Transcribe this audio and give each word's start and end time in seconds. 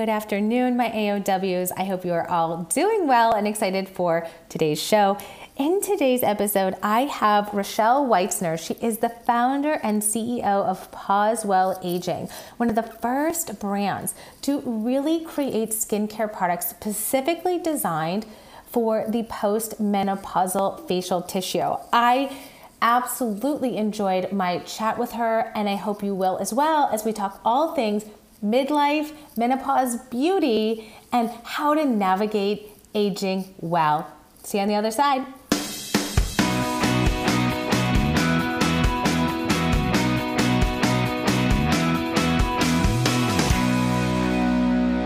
Good 0.00 0.08
afternoon, 0.08 0.78
my 0.78 0.88
AOWs. 0.88 1.72
I 1.76 1.84
hope 1.84 2.06
you 2.06 2.14
are 2.14 2.26
all 2.26 2.62
doing 2.74 3.06
well 3.06 3.34
and 3.34 3.46
excited 3.46 3.86
for 3.86 4.26
today's 4.48 4.82
show. 4.82 5.18
In 5.58 5.82
today's 5.82 6.22
episode, 6.22 6.74
I 6.82 7.02
have 7.02 7.52
Rochelle 7.52 8.06
Weitzner. 8.06 8.58
She 8.58 8.72
is 8.82 8.96
the 8.96 9.10
founder 9.10 9.74
and 9.82 10.00
CEO 10.00 10.42
of 10.42 10.90
Pause 10.90 11.44
Well 11.44 11.78
Aging, 11.84 12.30
one 12.56 12.70
of 12.70 12.76
the 12.76 12.82
first 12.82 13.60
brands 13.60 14.14
to 14.40 14.62
really 14.64 15.22
create 15.22 15.72
skincare 15.72 16.32
products 16.32 16.68
specifically 16.68 17.58
designed 17.58 18.24
for 18.64 19.04
the 19.06 19.24
post-menopausal 19.24 20.88
facial 20.88 21.20
tissue. 21.20 21.76
I 21.92 22.34
absolutely 22.80 23.76
enjoyed 23.76 24.32
my 24.32 24.60
chat 24.60 24.96
with 24.96 25.12
her, 25.12 25.52
and 25.54 25.68
I 25.68 25.74
hope 25.74 26.02
you 26.02 26.14
will 26.14 26.38
as 26.38 26.54
well 26.54 26.88
as 26.90 27.04
we 27.04 27.12
talk 27.12 27.38
all 27.44 27.74
things 27.74 28.06
midlife, 28.44 29.12
menopause, 29.36 29.96
beauty, 29.96 30.90
and 31.12 31.30
how 31.44 31.74
to 31.74 31.84
navigate 31.84 32.70
aging 32.94 33.54
well. 33.60 34.10
See 34.42 34.58
you 34.58 34.62
on 34.62 34.68
the 34.68 34.74
other 34.74 34.90
side. 34.90 35.26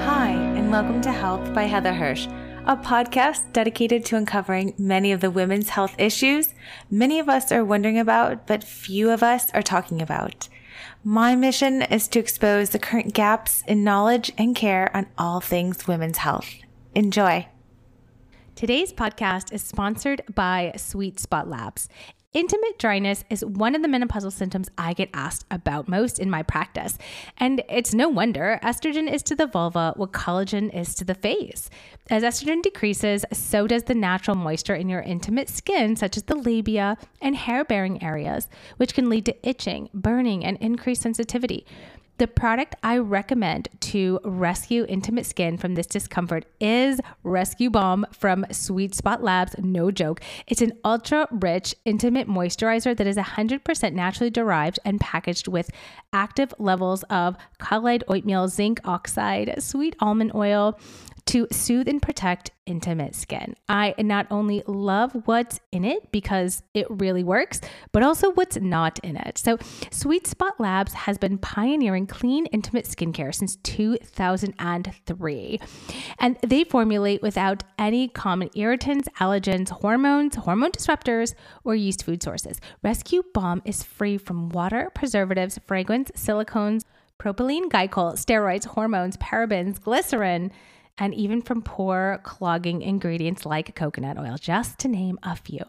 Hi, 0.05 0.31
and 0.31 0.71
welcome 0.71 1.01
to 1.03 1.11
Health 1.11 1.53
by 1.53 1.65
Heather 1.65 1.93
Hirsch, 1.93 2.27
a 2.67 2.77
podcast 2.77 3.53
dedicated 3.53 4.05
to 4.07 4.17
uncovering 4.17 4.75
many 4.79 5.11
of 5.11 5.21
the 5.21 5.31
women's 5.31 5.71
health 5.71 5.97
issues 5.99 6.55
many 6.89 7.19
of 7.19 7.29
us 7.29 7.51
are 7.51 7.65
wondering 7.65 7.99
about, 7.99 8.47
but 8.47 8.63
few 8.63 9.11
of 9.11 9.25
us 9.25 9.51
are 9.53 9.63
talking 9.63 10.01
about. 10.01 10.49
My 11.03 11.35
mission 11.37 11.83
is 11.83 12.09
to 12.09 12.19
expose 12.19 12.71
the 12.71 12.79
current 12.79 13.15
gaps 13.15 13.63
in 13.67 13.85
knowledge 13.85 14.33
and 14.39 14.55
care 14.55 14.95
on 14.97 15.07
all 15.19 15.41
things 15.41 15.87
women's 15.87 16.19
health. 16.19 16.49
Enjoy. 16.95 17.47
Today's 18.55 18.93
podcast 18.93 19.53
is 19.53 19.63
sponsored 19.63 20.23
by 20.33 20.73
Sweet 20.77 21.19
Spot 21.19 21.49
Labs. 21.49 21.89
Intimate 22.35 22.81
dryness 22.81 23.23
is 23.31 23.45
one 23.45 23.77
of 23.77 23.83
the 23.83 23.89
menopausal 23.89 24.33
symptoms 24.33 24.69
I 24.77 24.93
get 24.93 25.09
asked 25.15 25.47
about 25.53 25.87
most 25.87 26.19
in 26.19 26.29
my 26.29 26.43
practice. 26.43 26.99
And 27.39 27.63
it's 27.69 27.95
no 27.95 28.09
wonder 28.09 28.59
estrogen 28.61 29.09
is 29.09 29.23
to 29.25 29.37
the 29.37 29.47
vulva 29.47 29.93
what 29.95 30.11
collagen 30.11 30.75
is 30.75 30.97
to 30.97 31.05
the 31.05 31.15
face. 31.15 31.71
As 32.11 32.25
estrogen 32.25 32.61
decreases, 32.61 33.25
so 33.33 33.69
does 33.69 33.85
the 33.85 33.95
natural 33.95 34.37
moisture 34.37 34.75
in 34.75 34.89
your 34.89 35.01
intimate 35.03 35.49
skin, 35.49 35.95
such 35.95 36.17
as 36.17 36.25
the 36.25 36.35
labia 36.35 36.99
and 37.23 37.37
hair 37.37 37.65
bearing 37.65 38.03
areas, 38.03 38.49
which 38.79 38.95
can 38.95 39.09
lead 39.09 39.27
to 39.27 39.49
itching, 39.49 39.89
burning, 39.95 40.45
and 40.45 40.57
increased 40.57 41.03
sensitivity. 41.03 41.65
The 42.19 42.29
product 42.29 42.77
I 42.81 42.99
recommend 42.99 43.69
to 43.81 44.21
rescue 44.23 44.87
intimate 44.89 45.27
skin 45.27 45.59
from 45.59 45.75
this 45.75 45.89
discomfort 45.89 46.45
is 46.61 47.01
Rescue 47.25 47.71
Balm 47.71 48.07
from 48.13 48.47
Sweet 48.53 48.95
Spot 48.95 49.21
Labs. 49.21 49.57
No 49.59 49.91
joke. 49.91 50.21
It's 50.47 50.63
an 50.63 50.75
ultra 50.85 51.27
rich, 51.33 51.75
intimate 51.85 52.29
moisturizer 52.29 52.97
that 52.97 53.07
is 53.09 53.17
100% 53.17 53.95
naturally 53.95 54.31
derived 54.31 54.79
and 54.85 55.01
packaged 55.01 55.49
with 55.49 55.73
active 56.13 56.55
levels 56.61 57.03
of 57.11 57.37
colloid 57.59 58.05
oatmeal, 58.07 58.47
zinc 58.47 58.79
oxide, 58.85 59.61
sweet 59.61 59.97
almond 59.99 60.37
oil, 60.37 60.79
to 61.27 61.47
soothe 61.51 61.89
and 61.89 62.03
protect 62.03 62.51
intimate 62.67 63.15
skin. 63.15 63.55
I 63.69 63.95
not 63.99 64.27
only 64.31 64.63
love 64.67 65.13
what's 65.25 65.61
in 65.73 65.85
it 65.85 66.13
because 66.13 66.63
it 66.75 66.87
really 66.91 67.25
works, 67.25 67.61
but 67.93 68.03
also 68.03 68.33
what's 68.33 68.57
not 68.57 68.99
in 69.01 69.17
it. 69.17 69.39
So, 69.39 69.59
Sweet 69.91 70.27
Spot 70.27 70.59
Labs 70.59 70.93
has 70.93 71.17
been 71.19 71.39
pioneering 71.39 72.07
clean, 72.07 72.47
intimate 72.47 72.85
skincare 72.85 73.35
since 73.35 73.57
2003. 73.57 75.61
And 76.19 76.37
they 76.43 76.65
formulate 76.65 77.23
without 77.23 77.65
any 77.79 78.09
common 78.09 78.51
irritants, 78.55 79.09
allergens, 79.21 79.71
hormones, 79.71 80.37
hormone 80.37 80.73
disruptors, 80.73 81.35
or 81.65 81.75
yeast 81.75 82.05
food 82.05 82.23
sources. 82.23 82.61
Rescue 82.83 83.23
Balm 83.33 83.63
is 83.65 83.83
free 83.83 84.19
from 84.19 84.51
water, 84.51 84.91
preservatives, 84.95 85.59
fragrance, 85.67 86.11
silicones, 86.13 86.83
propylene 87.19 87.71
glycol, 87.71 88.15
steroids, 88.15 88.67
hormones, 88.67 89.17
parabens, 89.17 89.81
glycerin 89.81 90.51
and 90.99 91.15
even 91.15 91.43
from 91.43 91.63
pore 91.63 92.21
clogging 92.23 92.83
ingredients 92.83 93.45
like 93.45 93.75
coconut 93.75 94.19
oil, 94.19 94.37
just 94.41 94.79
to 94.81 94.89
name 94.89 95.19
a 95.23 95.37
few. 95.37 95.63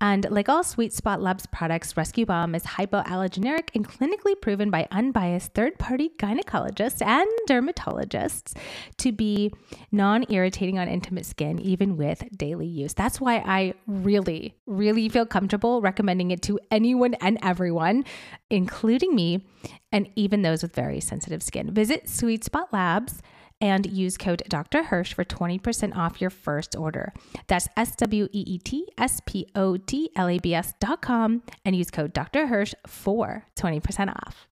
And 0.00 0.30
like 0.30 0.48
all 0.48 0.62
Sweet 0.62 0.92
Spot 0.92 1.20
Labs 1.20 1.46
products, 1.46 1.96
Rescue 1.96 2.24
Balm 2.24 2.54
is 2.54 2.62
hypoallergenic 2.62 3.70
and 3.74 3.88
clinically 3.88 4.40
proven 4.40 4.70
by 4.70 4.86
unbiased 4.92 5.54
third 5.54 5.76
party 5.78 6.10
gynecologists 6.18 7.04
and 7.04 7.28
dermatologists 7.48 8.56
to 8.98 9.10
be 9.10 9.52
non 9.90 10.24
irritating 10.28 10.78
on 10.78 10.86
intimate 10.86 11.26
skin, 11.26 11.58
even 11.58 11.96
with 11.96 12.24
daily 12.36 12.66
use. 12.66 12.94
That's 12.94 13.20
why 13.20 13.38
I 13.38 13.74
really, 13.88 14.54
really 14.66 15.08
feel 15.08 15.26
comfortable 15.26 15.80
recommending 15.80 16.30
it 16.30 16.42
to 16.42 16.60
anyone 16.70 17.14
and 17.14 17.36
everyone, 17.42 18.04
including 18.50 19.16
me, 19.16 19.46
and 19.90 20.08
even 20.14 20.42
those 20.42 20.62
with 20.62 20.76
very 20.76 21.00
sensitive 21.00 21.42
skin. 21.42 21.74
Visit 21.74 22.08
Sweet 22.08 22.44
Spot 22.44 22.72
Labs 22.72 23.20
and 23.60 23.86
use 23.86 24.16
code 24.16 24.42
Dr. 24.48 24.84
Hirsch 24.84 25.12
for 25.12 25.24
20% 25.24 25.96
off 25.96 26.20
your 26.20 26.30
first 26.30 26.76
order. 26.76 27.12
That's 27.46 27.68
S 27.76 27.96
W 27.96 28.28
E 28.32 28.44
E 28.46 28.58
T 28.58 28.86
S 28.96 29.20
P 29.26 29.46
O 29.54 29.76
T 29.76 30.10
L 30.16 30.28
A 30.28 30.38
B 30.38 30.54
S 30.54 30.74
dot 30.80 31.02
com 31.02 31.42
and 31.64 31.74
use 31.74 31.90
code 31.90 32.12
Dr. 32.12 32.46
Hirsch 32.46 32.74
for 32.86 33.44
20% 33.56 34.10
off. 34.10 34.48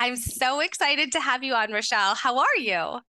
I'm 0.00 0.16
so 0.16 0.60
excited 0.60 1.12
to 1.12 1.20
have 1.20 1.42
you 1.42 1.54
on, 1.54 1.72
Rochelle. 1.72 2.14
How 2.14 2.38
are 2.38 2.56
you? 2.58 3.00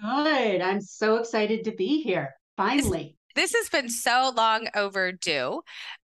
Good. 0.00 0.60
I'm 0.60 0.80
so 0.80 1.16
excited 1.16 1.64
to 1.64 1.72
be 1.72 2.02
here. 2.02 2.34
Finally. 2.56 3.15
This, 3.36 3.54
has 3.54 3.68
been 3.68 3.88
so 3.88 4.32
long 4.36 4.68
overdue. 4.74 5.62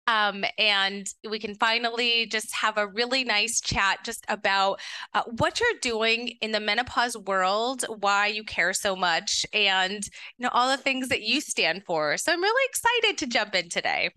Um, 0.07 0.45
and 0.59 1.07
we 1.29 1.39
can 1.39 1.55
finally 1.55 2.27
just 2.27 2.53
have 2.55 2.77
a 2.77 2.89
really 2.89 3.23
nice 3.23 3.61
chat 3.61 4.01
just 4.05 4.25
about 4.29 4.81
uh, 5.15 5.23
what 5.39 5.61
you're 5.61 5.79
doing 5.81 6.37
in 6.41 6.51
the 6.51 6.59
menopause 6.59 7.17
world, 7.17 7.85
why 8.01 8.27
you 8.27 8.43
care 8.43 8.73
so 8.73 8.97
much, 8.97 9.47
and 9.53 10.05
you 10.37 10.43
know 10.43 10.51
all 10.53 10.69
the 10.69 10.83
things 10.83 11.09
that 11.09 11.23
you 11.23 11.41
stand 11.41 11.85
for. 11.85 12.17
So 12.17 12.33
I'm 12.33 12.43
really 12.43 12.69
excited 12.69 13.19
to 13.19 13.27
jump 13.29 13.55
in 13.55 13.69
today. 13.69 14.11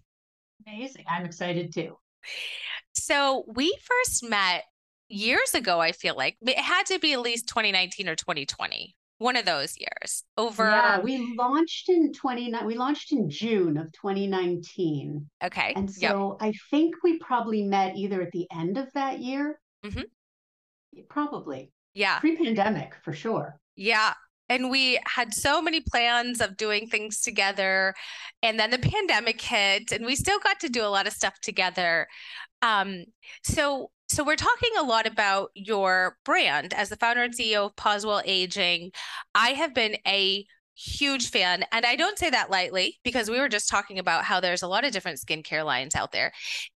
Amazing! 0.66 1.06
I'm 1.08 1.26
excited 1.26 1.72
too. 1.72 1.98
So 2.94 3.46
we 3.54 3.78
first 3.84 4.28
met 4.28 4.64
years 5.10 5.54
ago. 5.54 5.80
I 5.80 5.92
feel 5.92 6.16
like 6.16 6.38
it 6.42 6.58
had 6.58 6.88
to 6.88 6.98
be 6.98 7.14
at 7.14 7.22
least 7.22 7.48
2019 7.48 8.10
or 8.10 8.16
2020 8.16 8.96
one 9.24 9.38
of 9.38 9.46
those 9.46 9.76
years 9.80 10.24
over 10.38 10.66
yeah 10.66 11.00
we 11.00 11.36
launched 11.38 11.90
in 11.90 12.12
29 12.12 12.66
we 12.66 12.76
launched 12.76 13.12
in 13.12 13.30
june 13.30 13.78
of 13.78 13.92
2019 13.94 15.26
okay 15.44 15.74
and 15.76 15.90
so 15.90 16.38
yep. 16.42 16.50
i 16.50 16.54
think 16.70 16.96
we 17.04 17.18
probably 17.20 17.64
met 17.64 17.96
either 17.96 18.22
at 18.22 18.32
the 18.32 18.46
end 18.52 18.78
of 18.78 18.88
that 18.94 19.20
year 19.20 19.60
mm-hmm. 19.86 20.02
probably. 21.10 21.72
Yeah. 21.94 22.20
Pre-pandemic 22.20 22.96
for 23.04 23.14
sure. 23.14 23.60
Yeah 23.76 24.14
and 24.50 24.70
we 24.70 25.00
had 25.06 25.34
so 25.34 25.62
many 25.62 25.80
plans 25.80 26.42
of 26.42 26.58
doing 26.58 26.88
things 26.88 27.22
together 27.22 27.94
and 28.42 28.60
then 28.60 28.72
the 28.72 28.78
pandemic 28.78 29.40
hit 29.40 29.92
and 29.92 30.06
we 30.06 30.16
still 30.16 30.40
got 30.40 30.60
to 30.60 30.70
do 30.70 30.84
a 30.84 30.88
lot 30.88 31.08
of 31.08 31.14
stuff 31.14 31.40
together. 31.42 32.08
Um, 32.62 33.06
so 33.44 33.90
so 34.14 34.24
we're 34.24 34.36
talking 34.36 34.70
a 34.78 34.84
lot 34.84 35.08
about 35.08 35.50
your 35.56 36.18
brand. 36.24 36.72
As 36.72 36.90
the 36.90 36.96
founder 36.96 37.24
and 37.24 37.36
CEO 37.36 37.66
of 37.66 37.76
Pause 37.76 38.06
Well 38.06 38.22
Aging. 38.26 38.92
I 39.34 39.50
have 39.50 39.74
been 39.74 39.98
a 40.08 40.46
huge 40.76 41.30
fan 41.30 41.64
and 41.72 41.86
i 41.86 41.96
don't 41.96 42.18
say 42.18 42.32
that 42.32 42.50
lightly 42.50 42.98
because 43.04 43.30
we 43.30 43.40
were 43.40 43.48
just 43.48 43.70
talking 43.70 44.00
about 44.00 44.24
how 44.24 44.40
there's 44.40 44.64
a 44.64 44.68
lot 44.68 44.84
of 44.84 44.92
different 44.92 45.20
skincare 45.20 45.64
lines 45.64 45.94
out 45.96 46.12
there. 46.12 46.32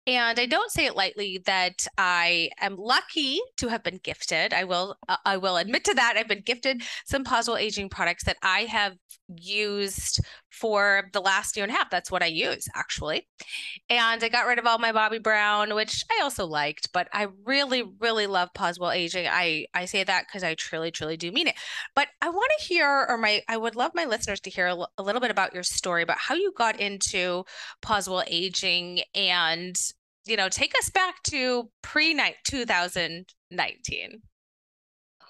And 0.06 0.38
i 0.38 0.46
don't 0.46 0.70
say 0.70 0.86
it 0.86 0.96
lightly 0.96 1.40
that 1.46 1.86
i 1.96 2.50
am 2.60 2.76
lucky 2.76 3.40
to 3.58 3.68
have 3.68 3.82
been 3.84 4.00
gifted. 4.02 4.52
I 4.52 4.64
will 4.64 4.96
uh, 5.08 5.16
i 5.24 5.36
will 5.36 5.56
admit 5.56 5.84
to 5.84 5.94
that. 5.94 6.14
I've 6.16 6.28
been 6.28 6.42
gifted 6.42 6.82
some 7.06 7.22
Pause 7.22 7.48
Well 7.48 7.56
aging 7.56 7.88
products 7.88 8.24
that 8.24 8.36
i 8.42 8.60
have 8.62 8.94
used 9.36 10.20
for 10.50 11.08
the 11.12 11.20
last 11.20 11.56
year 11.56 11.64
and 11.64 11.72
a 11.72 11.76
half. 11.76 11.90
That's 11.90 12.10
what 12.10 12.22
I 12.22 12.26
use 12.26 12.68
actually. 12.74 13.28
And 13.90 14.22
I 14.22 14.28
got 14.28 14.46
rid 14.46 14.58
of 14.58 14.66
all 14.66 14.78
my 14.78 14.92
Bobbi 14.92 15.22
Brown, 15.22 15.74
which 15.74 16.04
I 16.10 16.22
also 16.22 16.46
liked, 16.46 16.92
but 16.92 17.08
I 17.12 17.28
really, 17.44 17.82
really 18.00 18.26
love 18.26 18.52
Pause 18.54 18.78
Well 18.78 18.90
Aging. 18.90 19.26
I, 19.28 19.66
I 19.74 19.84
say 19.84 20.04
that 20.04 20.26
because 20.26 20.42
I 20.42 20.54
truly, 20.54 20.90
truly 20.90 21.16
do 21.16 21.30
mean 21.32 21.48
it. 21.48 21.54
But 21.94 22.08
I 22.20 22.30
want 22.30 22.50
to 22.58 22.64
hear, 22.64 23.06
or 23.08 23.18
my, 23.18 23.42
I 23.48 23.56
would 23.56 23.76
love 23.76 23.92
my 23.94 24.04
listeners 24.04 24.40
to 24.40 24.50
hear 24.50 24.66
a, 24.66 24.70
l- 24.70 24.92
a 24.98 25.02
little 25.02 25.20
bit 25.20 25.30
about 25.30 25.54
your 25.54 25.62
story, 25.62 26.02
about 26.02 26.18
how 26.18 26.34
you 26.34 26.52
got 26.56 26.80
into 26.80 27.44
Pause 27.82 28.08
Well 28.08 28.24
Aging 28.26 29.00
and, 29.14 29.78
you 30.26 30.36
know, 30.36 30.48
take 30.48 30.74
us 30.78 30.90
back 30.90 31.22
to 31.24 31.70
pre 31.82 32.18
2019. 32.44 34.22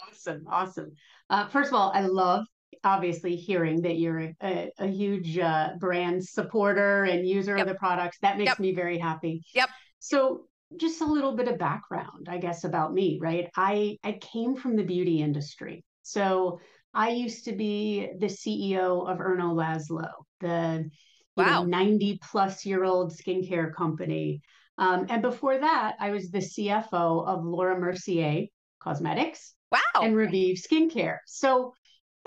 Awesome. 0.09 0.47
Awesome. 0.49 0.93
Uh, 1.31 1.47
first 1.49 1.69
of 1.69 1.75
all, 1.75 1.93
I 1.95 2.01
love 2.01 2.47
obviously 2.85 3.37
hearing 3.37 3.83
that 3.83 3.99
you're 3.99 4.33
a, 4.43 4.71
a 4.79 4.87
huge 4.87 5.39
uh, 5.39 5.71
brand 5.79 6.25
supporter 6.25 7.05
and 7.05 7.27
user 7.27 7.57
yep. 7.57 7.67
of 7.67 7.73
the 7.73 7.79
products. 7.79 8.19
That 8.23 8.39
makes 8.39 8.51
yep. 8.51 8.61
me 8.61 8.75
very 8.75 8.99
happy. 8.99 9.43
Yep. 9.55 9.69
So 9.99 10.45
just 10.77 11.01
a 11.01 11.07
little 11.07 11.35
bit 11.35 11.49
of 11.49 11.59
background, 11.59 12.29
I 12.29 12.39
guess, 12.39 12.65
about 12.65 12.93
me, 12.93 13.19
right? 13.21 13.49
I 13.57 13.99
I 14.03 14.13
came 14.13 14.57
from 14.57 14.77
the 14.77 14.85
beauty 14.85 15.23
industry. 15.23 15.85
So 16.03 16.61
I 16.95 17.11
used 17.11 17.45
to 17.45 17.53
be 17.53 18.09
the 18.19 18.27
CEO 18.27 19.09
of 19.09 19.19
Erno 19.19 19.55
Laszlo, 19.55 20.11
the 20.41 20.91
wow. 21.37 21.65
90 21.65 22.19
plus 22.23 22.65
year 22.65 22.85
old 22.85 23.13
skincare 23.13 23.75
company. 23.75 24.41
Um, 24.79 25.07
and 25.09 25.23
before 25.23 25.59
that, 25.59 25.97
I 25.99 26.11
was 26.11 26.31
the 26.31 26.39
CFO 26.39 27.27
of 27.27 27.45
Laura 27.45 27.79
Mercier 27.79 28.47
Cosmetics. 28.81 29.55
Wow. 29.71 30.03
And 30.03 30.17
Revive 30.17 30.57
Skincare. 30.57 31.19
So 31.27 31.75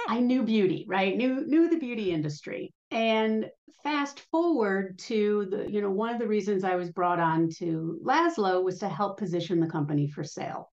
I 0.08 0.20
knew 0.20 0.44
beauty, 0.44 0.86
right? 0.88 1.16
Knew 1.16 1.46
knew 1.46 1.70
the 1.70 1.78
beauty 1.78 2.12
industry. 2.12 2.74
And 2.92 3.50
fast 3.84 4.20
forward 4.32 5.00
to 5.00 5.48
the, 5.50 5.72
you 5.72 5.82
know, 5.82 5.90
one 5.90 6.14
of 6.14 6.20
the 6.20 6.28
reasons 6.28 6.64
I 6.64 6.76
was 6.76 6.92
brought 6.92 7.20
on 7.20 7.50
to 7.58 8.00
Laszlo 8.04 8.64
was 8.64 8.80
to 8.80 8.90
help 8.90 9.18
position 9.18 9.60
the 9.60 9.68
company 9.68 10.08
for 10.08 10.24
sale. 10.24 10.70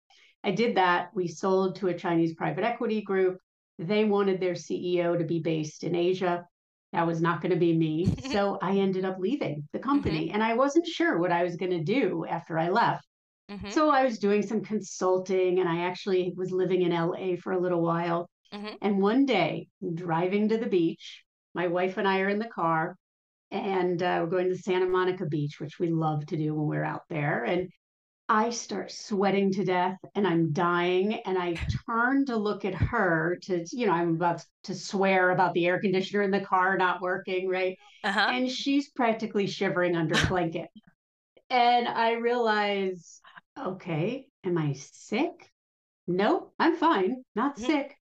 I 0.43 0.51
did 0.51 0.75
that. 0.75 1.09
We 1.13 1.27
sold 1.27 1.75
to 1.77 1.87
a 1.87 1.97
Chinese 1.97 2.35
private 2.35 2.63
equity 2.63 3.01
group. 3.01 3.39
They 3.79 4.05
wanted 4.05 4.39
their 4.39 4.53
CEO 4.53 5.17
to 5.17 5.25
be 5.25 5.39
based 5.39 5.83
in 5.83 5.95
Asia. 5.95 6.45
That 6.91 7.07
was 7.07 7.21
not 7.21 7.41
going 7.41 7.51
to 7.51 7.57
be 7.57 7.75
me. 7.75 8.13
so 8.31 8.57
I 8.61 8.77
ended 8.77 9.05
up 9.05 9.17
leaving 9.19 9.67
the 9.73 9.79
company 9.79 10.27
mm-hmm. 10.27 10.35
and 10.35 10.43
I 10.43 10.53
wasn't 10.53 10.87
sure 10.87 11.17
what 11.17 11.31
I 11.31 11.43
was 11.43 11.55
going 11.55 11.71
to 11.71 11.83
do 11.83 12.25
after 12.25 12.57
I 12.57 12.69
left. 12.69 13.05
Mm-hmm. 13.49 13.71
So 13.71 13.89
I 13.89 14.05
was 14.05 14.19
doing 14.19 14.41
some 14.41 14.61
consulting 14.61 15.59
and 15.59 15.67
I 15.67 15.85
actually 15.85 16.33
was 16.35 16.51
living 16.51 16.83
in 16.83 16.91
LA 16.91 17.35
for 17.41 17.53
a 17.53 17.59
little 17.59 17.81
while. 17.81 18.29
Mm-hmm. 18.53 18.75
And 18.81 19.01
one 19.01 19.25
day, 19.25 19.67
driving 19.93 20.49
to 20.49 20.57
the 20.57 20.67
beach, 20.67 21.23
my 21.55 21.67
wife 21.67 21.97
and 21.97 22.07
I 22.07 22.21
are 22.21 22.29
in 22.29 22.39
the 22.39 22.45
car 22.45 22.95
and 23.53 24.01
uh, 24.01 24.19
we're 24.21 24.29
going 24.29 24.49
to 24.49 24.57
Santa 24.57 24.87
Monica 24.87 25.25
Beach, 25.27 25.59
which 25.59 25.79
we 25.79 25.89
love 25.89 26.25
to 26.27 26.37
do 26.37 26.55
when 26.55 26.67
we're 26.67 26.83
out 26.83 27.03
there. 27.07 27.43
And 27.43 27.69
I 28.27 28.49
start 28.49 28.91
sweating 28.91 29.51
to 29.53 29.63
death 29.63 29.97
and 30.15 30.25
I'm 30.25 30.53
dying. 30.53 31.13
And 31.25 31.37
I 31.37 31.55
turn 31.85 32.25
to 32.25 32.35
look 32.35 32.65
at 32.65 32.73
her 32.73 33.37
to, 33.43 33.63
you 33.71 33.85
know, 33.85 33.91
I'm 33.91 34.15
about 34.15 34.43
to 34.63 34.73
swear 34.73 35.29
about 35.29 35.53
the 35.53 35.67
air 35.67 35.79
conditioner 35.79 36.23
in 36.23 36.31
the 36.31 36.39
car 36.39 36.77
not 36.77 37.01
working, 37.01 37.47
right? 37.47 37.77
Uh-huh. 38.03 38.27
And 38.31 38.49
she's 38.49 38.89
practically 38.89 39.45
shivering 39.45 39.95
under 39.95 40.15
a 40.19 40.25
blanket. 40.29 40.69
and 41.51 41.87
I 41.87 42.13
realize, 42.13 43.21
okay, 43.59 44.25
am 44.43 44.57
I 44.57 44.73
sick? 44.73 45.51
No, 46.07 46.51
I'm 46.59 46.75
fine, 46.75 47.23
not 47.35 47.55
mm-hmm. 47.55 47.65
sick. 47.65 47.97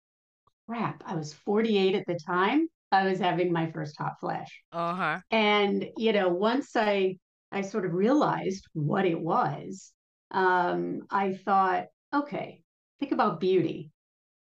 Crap, 0.68 1.04
I 1.06 1.16
was 1.16 1.34
48 1.34 1.96
at 1.96 2.06
the 2.08 2.20
time. 2.26 2.68
I 2.92 3.08
was 3.08 3.20
having 3.20 3.52
my 3.52 3.72
first 3.72 3.98
hot 3.98 4.14
flash. 4.20 4.62
Uh-huh. 4.72 5.20
And, 5.32 5.90
you 5.98 6.14
know, 6.14 6.30
once 6.30 6.76
I 6.76 7.18
I 7.52 7.62
sort 7.62 7.86
of 7.86 7.94
realized 7.94 8.66
what 8.74 9.06
it 9.06 9.20
was, 9.20 9.94
um, 10.32 11.02
I 11.10 11.34
thought, 11.34 11.86
okay, 12.14 12.62
think 13.00 13.14
about 13.14 13.40
beauty. 13.40 13.92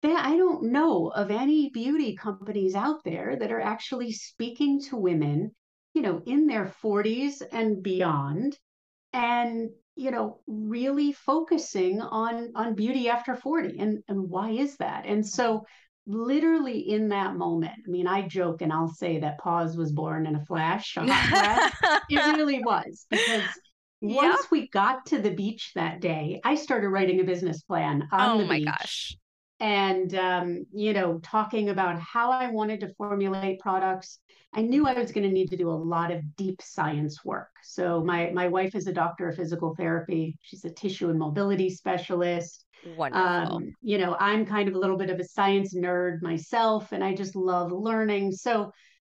I 0.03 0.37
don't 0.37 0.71
know 0.71 1.07
of 1.07 1.31
any 1.31 1.69
beauty 1.69 2.15
companies 2.15 2.75
out 2.75 3.03
there 3.03 3.35
that 3.37 3.51
are 3.51 3.61
actually 3.61 4.11
speaking 4.13 4.81
to 4.83 4.95
women, 4.95 5.51
you 5.93 6.01
know, 6.01 6.21
in 6.25 6.47
their 6.47 6.73
40s 6.81 7.41
and 7.51 7.83
beyond, 7.83 8.57
and 9.11 9.69
you 9.95 10.11
know, 10.11 10.39
really 10.47 11.11
focusing 11.11 11.99
on 11.99 12.51
on 12.55 12.75
beauty 12.75 13.09
after 13.09 13.35
40. 13.35 13.77
And 13.79 14.03
and 14.07 14.29
why 14.29 14.51
is 14.51 14.77
that? 14.77 15.05
And 15.05 15.27
so 15.27 15.55
mm-hmm. 15.55 15.65
Literally 16.09 16.79
in 16.89 17.09
that 17.09 17.35
moment, 17.35 17.73
I 17.87 17.89
mean, 17.89 18.07
I 18.07 18.27
joke 18.27 18.61
and 18.61 18.73
I'll 18.73 18.89
say 18.89 19.19
that 19.19 19.37
pause 19.37 19.77
was 19.77 19.91
born 19.91 20.25
in 20.25 20.35
a 20.35 20.43
flash, 20.45 20.97
a 20.97 21.05
hot 21.05 21.29
flash. 21.29 22.01
it 22.09 22.15
really 22.35 22.59
was 22.63 23.05
because 23.09 23.43
once 24.01 24.49
we 24.49 24.67
got 24.69 25.05
to 25.07 25.19
the 25.21 25.31
beach 25.31 25.71
that 25.75 26.01
day, 26.01 26.41
I 26.43 26.55
started 26.55 26.89
writing 26.89 27.19
a 27.19 27.23
business 27.23 27.61
plan 27.61 28.07
on 28.11 28.41
oh 28.41 28.41
the 28.41 28.47
beach. 28.47 28.65
gosh. 28.65 29.17
And, 29.59 30.15
um, 30.15 30.65
you 30.71 30.93
know, 30.93 31.19
talking 31.19 31.69
about 31.69 31.99
how 31.99 32.31
I 32.31 32.49
wanted 32.49 32.79
to 32.81 32.93
formulate 32.95 33.59
products. 33.59 34.19
I 34.53 34.61
knew 34.61 34.87
I 34.87 34.93
was 34.93 35.11
going 35.11 35.27
to 35.27 35.33
need 35.33 35.49
to 35.49 35.57
do 35.57 35.69
a 35.69 35.71
lot 35.71 36.11
of 36.11 36.35
deep 36.35 36.61
science 36.61 37.23
work. 37.23 37.49
So 37.63 38.03
my 38.03 38.31
my 38.33 38.47
wife 38.47 38.73
is 38.73 38.87
a 38.87 38.93
doctor 38.93 39.29
of 39.29 39.35
physical 39.35 39.75
therapy. 39.75 40.37
She's 40.41 40.65
a 40.65 40.71
tissue 40.71 41.09
and 41.09 41.19
mobility 41.19 41.69
specialist. 41.69 42.65
Wonderful. 42.97 43.57
Um, 43.57 43.75
you 43.81 43.97
know, 43.97 44.15
I'm 44.19 44.45
kind 44.45 44.69
of 44.69 44.75
a 44.75 44.79
little 44.79 44.97
bit 44.97 45.09
of 45.09 45.19
a 45.19 45.25
science 45.25 45.75
nerd 45.75 46.21
myself, 46.21 46.91
and 46.93 47.03
I 47.03 47.13
just 47.13 47.35
love 47.35 47.71
learning. 47.71 48.31
So 48.31 48.71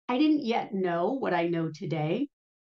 I 0.08 0.18
didn't 0.18 0.46
yet 0.46 0.74
know 0.74 1.14
what 1.14 1.34
I 1.34 1.48
know 1.48 1.70
today, 1.74 2.30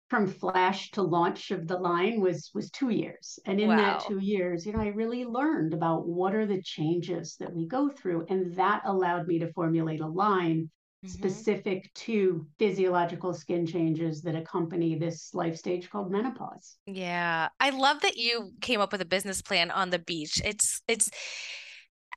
from 0.09 0.27
flash 0.27 0.91
to 0.91 1.01
launch 1.01 1.51
of 1.51 1.67
the 1.67 1.77
line 1.77 2.21
was 2.21 2.51
was 2.53 2.69
two 2.69 2.89
years 2.89 3.39
and 3.45 3.59
in 3.59 3.69
wow. 3.69 3.75
that 3.75 3.99
two 4.01 4.19
years 4.19 4.65
you 4.65 4.71
know 4.71 4.81
i 4.81 4.87
really 4.87 5.25
learned 5.25 5.73
about 5.73 6.07
what 6.07 6.35
are 6.35 6.45
the 6.45 6.61
changes 6.61 7.35
that 7.39 7.53
we 7.53 7.67
go 7.67 7.89
through 7.89 8.25
and 8.29 8.55
that 8.55 8.81
allowed 8.85 9.27
me 9.27 9.39
to 9.39 9.51
formulate 9.53 10.01
a 10.01 10.07
line 10.07 10.69
mm-hmm. 11.03 11.07
specific 11.07 11.91
to 11.95 12.45
physiological 12.59 13.33
skin 13.33 13.65
changes 13.65 14.21
that 14.21 14.35
accompany 14.35 14.97
this 14.97 15.33
life 15.33 15.57
stage 15.57 15.89
called 15.89 16.11
menopause 16.11 16.77
yeah 16.85 17.49
i 17.59 17.71
love 17.71 17.99
that 18.01 18.17
you 18.17 18.51
came 18.61 18.79
up 18.79 18.91
with 18.91 19.01
a 19.01 19.05
business 19.05 19.41
plan 19.41 19.71
on 19.71 19.89
the 19.89 19.99
beach 19.99 20.39
it's 20.45 20.81
it's 20.87 21.09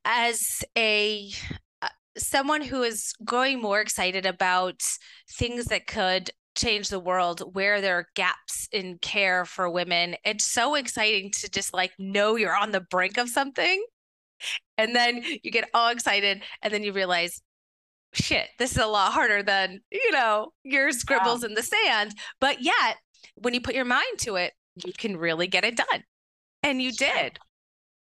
as 0.05 0.63
a 0.77 1.31
uh, 1.81 1.89
someone 2.19 2.61
who 2.61 2.83
is 2.83 3.15
growing 3.25 3.63
more 3.63 3.81
excited 3.81 4.27
about 4.27 4.83
things 5.39 5.67
that 5.67 5.87
could 5.87 6.31
change 6.59 6.89
the 6.89 7.01
world 7.01 7.55
where 7.55 7.81
there 7.81 7.99
are 7.99 8.07
gaps 8.15 8.69
in 8.73 8.99
care 8.99 9.45
for 9.45 9.71
women 9.71 10.17
it's 10.25 10.45
so 10.45 10.75
exciting 10.75 11.31
to 11.31 11.49
just 11.49 11.73
like 11.73 11.93
know 11.99 12.37
you're 12.37 12.57
on 12.57 12.73
the 12.73 12.81
brink 12.81 13.17
of 13.17 13.29
something. 13.29 13.85
And 14.77 14.95
then 14.95 15.23
you 15.43 15.51
get 15.51 15.69
all 15.75 15.89
excited 15.89 16.43
and 16.63 16.73
then 16.73 16.83
you 16.83 16.93
realize 16.93 17.41
shit 18.15 18.49
this 18.59 18.73
is 18.73 18.79
a 18.79 18.87
lot 18.87 19.13
harder 19.13 19.43
than 19.43 19.81
you 19.93 20.13
know 20.13 20.53
your 20.65 20.91
scribbles 20.93 21.45
in 21.45 21.55
the 21.55 21.63
sand. 21.63 22.15
But 22.41 22.63
yet 22.63 22.97
when 23.37 23.55
you 23.55 23.61
put 23.61 23.75
your 23.75 23.85
mind 23.85 24.19
to 24.19 24.37
it 24.37 24.53
you 24.77 24.93
can 24.93 25.17
really 25.17 25.47
get 25.47 25.65
it 25.65 25.77
done. 25.77 26.05
And 26.63 26.83
you 26.83 26.93
did. 26.93 27.39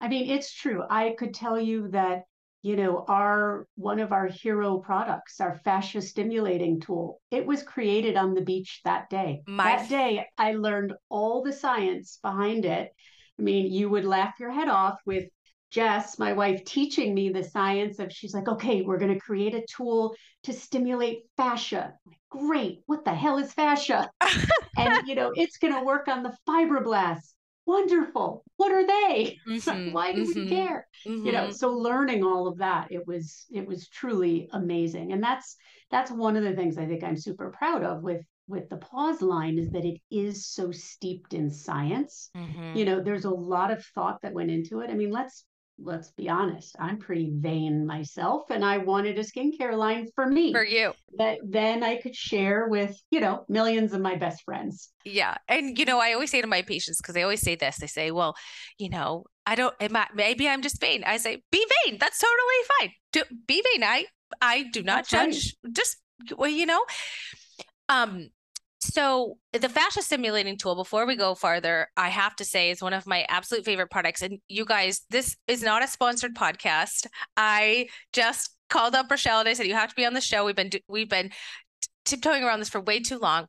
I 0.01 0.07
mean 0.07 0.29
it's 0.29 0.53
true. 0.53 0.83
I 0.89 1.15
could 1.17 1.33
tell 1.33 1.59
you 1.59 1.89
that 1.89 2.23
you 2.67 2.75
know 2.75 3.05
our 3.07 3.65
one 3.75 3.99
of 3.99 4.11
our 4.11 4.27
hero 4.27 4.79
products 4.79 5.39
our 5.39 5.55
fascia 5.63 6.01
stimulating 6.01 6.81
tool 6.81 7.21
it 7.31 7.45
was 7.45 7.63
created 7.63 8.17
on 8.17 8.33
the 8.33 8.41
beach 8.41 8.81
that 8.83 9.09
day. 9.09 9.41
My... 9.47 9.63
that 9.63 9.89
day 9.89 10.25
i 10.37 10.51
learned 10.51 10.93
all 11.07 11.41
the 11.41 11.53
science 11.53 12.19
behind 12.21 12.65
it. 12.65 12.91
I 13.39 13.41
mean 13.41 13.71
you 13.71 13.89
would 13.89 14.03
laugh 14.03 14.33
your 14.37 14.51
head 14.51 14.67
off 14.67 14.99
with 15.05 15.29
jess 15.71 16.19
my 16.19 16.33
wife 16.33 16.65
teaching 16.65 17.13
me 17.13 17.29
the 17.29 17.43
science 17.43 17.99
of 17.99 18.11
she's 18.11 18.33
like 18.33 18.49
okay 18.49 18.81
we're 18.81 18.99
going 18.99 19.13
to 19.13 19.19
create 19.19 19.55
a 19.55 19.65
tool 19.73 20.13
to 20.43 20.51
stimulate 20.51 21.19
fascia. 21.37 21.93
Like, 22.05 22.19
great 22.29 22.79
what 22.85 23.05
the 23.05 23.13
hell 23.13 23.37
is 23.37 23.53
fascia? 23.53 24.09
And 24.77 25.07
you 25.07 25.15
know 25.15 25.31
it's 25.35 25.57
going 25.57 25.73
to 25.73 25.85
work 25.85 26.09
on 26.09 26.21
the 26.21 26.35
fibroblasts 26.47 27.36
wonderful. 27.67 28.43
What 28.55 28.71
are 28.71 28.87
they? 28.87 29.37
Mm-hmm, 29.47 29.91
why 29.91 30.13
do 30.13 30.23
mm-hmm, 30.23 30.39
we 30.43 30.49
care? 30.49 30.87
Mm-hmm. 31.05 31.25
you 31.25 31.31
know 31.31 31.43
mm-hmm. 31.43 31.51
so 31.51 31.69
learning 31.71 32.23
all 32.23 32.47
of 32.47 32.57
that 32.59 32.87
it 32.91 33.05
was 33.05 33.45
it 33.51 33.67
was 33.67 33.87
truly 33.89 34.49
amazing. 34.53 35.11
And 35.11 35.21
that's 35.21 35.55
that's 35.91 36.11
one 36.11 36.35
of 36.35 36.43
the 36.43 36.53
things 36.53 36.77
i 36.77 36.85
think 36.85 37.03
i'm 37.03 37.17
super 37.17 37.49
proud 37.51 37.83
of 37.83 38.03
with 38.03 38.23
with 38.47 38.69
the 38.69 38.77
pause 38.77 39.21
line 39.21 39.57
is 39.57 39.69
that 39.71 39.85
it 39.85 39.99
is 40.09 40.47
so 40.47 40.71
steeped 40.71 41.33
in 41.33 41.49
science. 41.49 42.29
Mm-hmm. 42.35 42.77
you 42.77 42.85
know 42.85 43.01
there's 43.01 43.25
a 43.25 43.29
lot 43.29 43.71
of 43.71 43.83
thought 43.95 44.21
that 44.21 44.33
went 44.33 44.51
into 44.51 44.79
it. 44.81 44.89
I 44.89 44.93
mean 44.93 45.11
let's 45.11 45.45
let's 45.79 46.11
be 46.11 46.27
honest, 46.29 46.75
I'm 46.79 46.97
pretty 46.97 47.31
vain 47.33 47.85
myself, 47.85 48.49
and 48.49 48.65
I 48.65 48.79
wanted 48.79 49.17
a 49.19 49.23
skincare 49.23 49.77
line 49.77 50.07
for 50.15 50.25
me. 50.25 50.51
For 50.51 50.63
you. 50.63 50.93
That 51.17 51.39
then 51.43 51.83
I 51.83 51.97
could 51.97 52.15
share 52.15 52.67
with, 52.67 52.99
you 53.11 53.19
know, 53.19 53.45
millions 53.47 53.93
of 53.93 54.01
my 54.01 54.15
best 54.15 54.43
friends. 54.43 54.89
Yeah. 55.05 55.35
And, 55.47 55.77
you 55.77 55.85
know, 55.85 55.99
I 55.99 56.13
always 56.13 56.31
say 56.31 56.41
to 56.41 56.47
my 56.47 56.61
patients, 56.61 57.01
because 57.01 57.13
they 57.13 57.23
always 57.23 57.41
say 57.41 57.55
this, 57.55 57.77
they 57.77 57.87
say, 57.87 58.11
well, 58.11 58.35
you 58.77 58.89
know, 58.89 59.25
I 59.45 59.55
don't, 59.55 59.75
am 59.79 59.95
I, 59.95 60.07
maybe 60.13 60.47
I'm 60.47 60.61
just 60.61 60.81
vain. 60.81 61.03
I 61.05 61.17
say, 61.17 61.43
be 61.51 61.65
vain. 61.85 61.97
That's 61.99 62.19
totally 62.19 62.67
fine. 62.79 62.91
Do, 63.13 63.23
be 63.47 63.63
vain. 63.73 63.83
I, 63.83 64.05
I 64.41 64.63
do 64.73 64.83
not 64.83 65.07
That's 65.07 65.09
judge. 65.09 65.55
Right. 65.63 65.73
Just, 65.73 65.97
well, 66.35 66.49
you 66.49 66.65
know, 66.65 66.83
um, 67.89 68.29
so 68.79 69.37
the 69.53 69.69
fascia 69.69 70.01
stimulating 70.01 70.57
tool, 70.57 70.75
before 70.75 71.05
we 71.05 71.15
go 71.15 71.35
farther, 71.35 71.87
I 71.97 72.09
have 72.09 72.35
to 72.37 72.45
say 72.45 72.69
is 72.69 72.81
one 72.81 72.93
of 72.93 73.07
my 73.07 73.25
absolute 73.29 73.65
favorite 73.65 73.91
products. 73.91 74.21
And 74.21 74.39
you 74.47 74.65
guys, 74.65 75.01
this 75.09 75.35
is 75.47 75.63
not 75.63 75.83
a 75.83 75.87
sponsored 75.87 76.35
podcast. 76.35 77.07
I 77.35 77.87
just 78.13 78.55
called 78.69 78.95
up 78.95 79.09
Rochelle 79.09 79.39
and 79.39 79.49
I 79.49 79.53
said, 79.53 79.67
you 79.67 79.73
have 79.73 79.89
to 79.89 79.95
be 79.95 80.05
on 80.05 80.13
the 80.13 80.21
show. 80.21 80.45
We've 80.45 80.55
been, 80.55 80.71
we've 80.87 81.09
been 81.09 81.31
tiptoeing 82.05 82.43
around 82.43 82.59
this 82.59 82.69
for 82.69 82.81
way 82.81 82.99
too 82.99 83.17
long. 83.17 83.47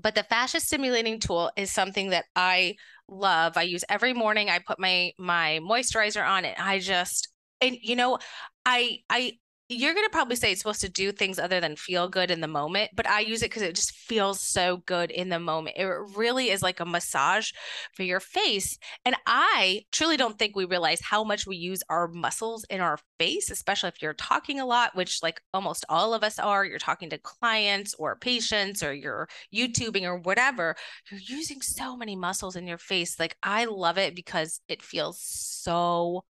But 0.00 0.14
the 0.14 0.22
fascia 0.22 0.60
stimulating 0.60 1.18
tool 1.18 1.50
is 1.56 1.72
something 1.72 2.10
that 2.10 2.26
I 2.36 2.76
love. 3.08 3.56
I 3.56 3.62
use 3.62 3.84
every 3.88 4.12
morning. 4.12 4.48
I 4.48 4.60
put 4.60 4.78
my 4.78 5.12
my 5.18 5.60
moisturizer 5.62 6.24
on 6.26 6.44
it. 6.44 6.56
I 6.58 6.78
just 6.78 7.28
and 7.60 7.76
you 7.82 7.96
know, 7.96 8.18
I 8.64 8.98
I 9.10 9.32
you're 9.70 9.92
going 9.92 10.06
to 10.06 10.10
probably 10.10 10.36
say 10.36 10.50
it's 10.50 10.62
supposed 10.62 10.80
to 10.80 10.88
do 10.88 11.12
things 11.12 11.38
other 11.38 11.60
than 11.60 11.76
feel 11.76 12.08
good 12.08 12.30
in 12.30 12.40
the 12.40 12.48
moment, 12.48 12.90
but 12.94 13.06
I 13.06 13.20
use 13.20 13.42
it 13.42 13.50
because 13.50 13.60
it 13.60 13.74
just 13.74 13.92
feels 13.92 14.40
so 14.40 14.78
good 14.86 15.10
in 15.10 15.28
the 15.28 15.38
moment. 15.38 15.76
It 15.76 15.84
really 16.16 16.48
is 16.48 16.62
like 16.62 16.80
a 16.80 16.86
massage 16.86 17.50
for 17.92 18.02
your 18.02 18.20
face. 18.20 18.78
And 19.04 19.14
I 19.26 19.82
truly 19.92 20.16
don't 20.16 20.38
think 20.38 20.56
we 20.56 20.64
realize 20.64 21.02
how 21.02 21.22
much 21.22 21.46
we 21.46 21.56
use 21.56 21.82
our 21.90 22.08
muscles 22.08 22.64
in 22.70 22.80
our 22.80 22.98
face, 23.18 23.50
especially 23.50 23.88
if 23.88 24.00
you're 24.00 24.14
talking 24.14 24.58
a 24.58 24.64
lot, 24.64 24.96
which 24.96 25.22
like 25.22 25.42
almost 25.52 25.84
all 25.90 26.14
of 26.14 26.24
us 26.24 26.38
are. 26.38 26.64
You're 26.64 26.78
talking 26.78 27.10
to 27.10 27.18
clients 27.18 27.94
or 27.98 28.16
patients 28.16 28.82
or 28.82 28.94
you're 28.94 29.28
YouTubing 29.54 30.04
or 30.04 30.18
whatever. 30.18 30.76
You're 31.10 31.20
using 31.20 31.60
so 31.60 31.94
many 31.94 32.16
muscles 32.16 32.56
in 32.56 32.66
your 32.66 32.78
face. 32.78 33.20
Like 33.20 33.36
I 33.42 33.66
love 33.66 33.98
it 33.98 34.16
because 34.16 34.62
it 34.66 34.82
feels 34.82 35.20
so 35.20 36.24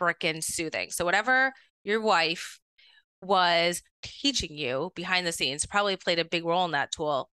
freaking 0.00 0.42
soothing. 0.42 0.90
So, 0.90 1.04
whatever 1.04 1.52
your 1.84 2.00
wife 2.00 2.58
was 3.22 3.82
teaching 4.02 4.56
you 4.56 4.92
behind 4.94 5.26
the 5.26 5.32
scenes 5.32 5.66
probably 5.66 5.96
played 5.96 6.18
a 6.18 6.24
big 6.24 6.44
role 6.44 6.64
in 6.64 6.72
that 6.72 6.92
tool. 6.92 7.30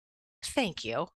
Thank 0.42 0.84
you. 0.84 1.08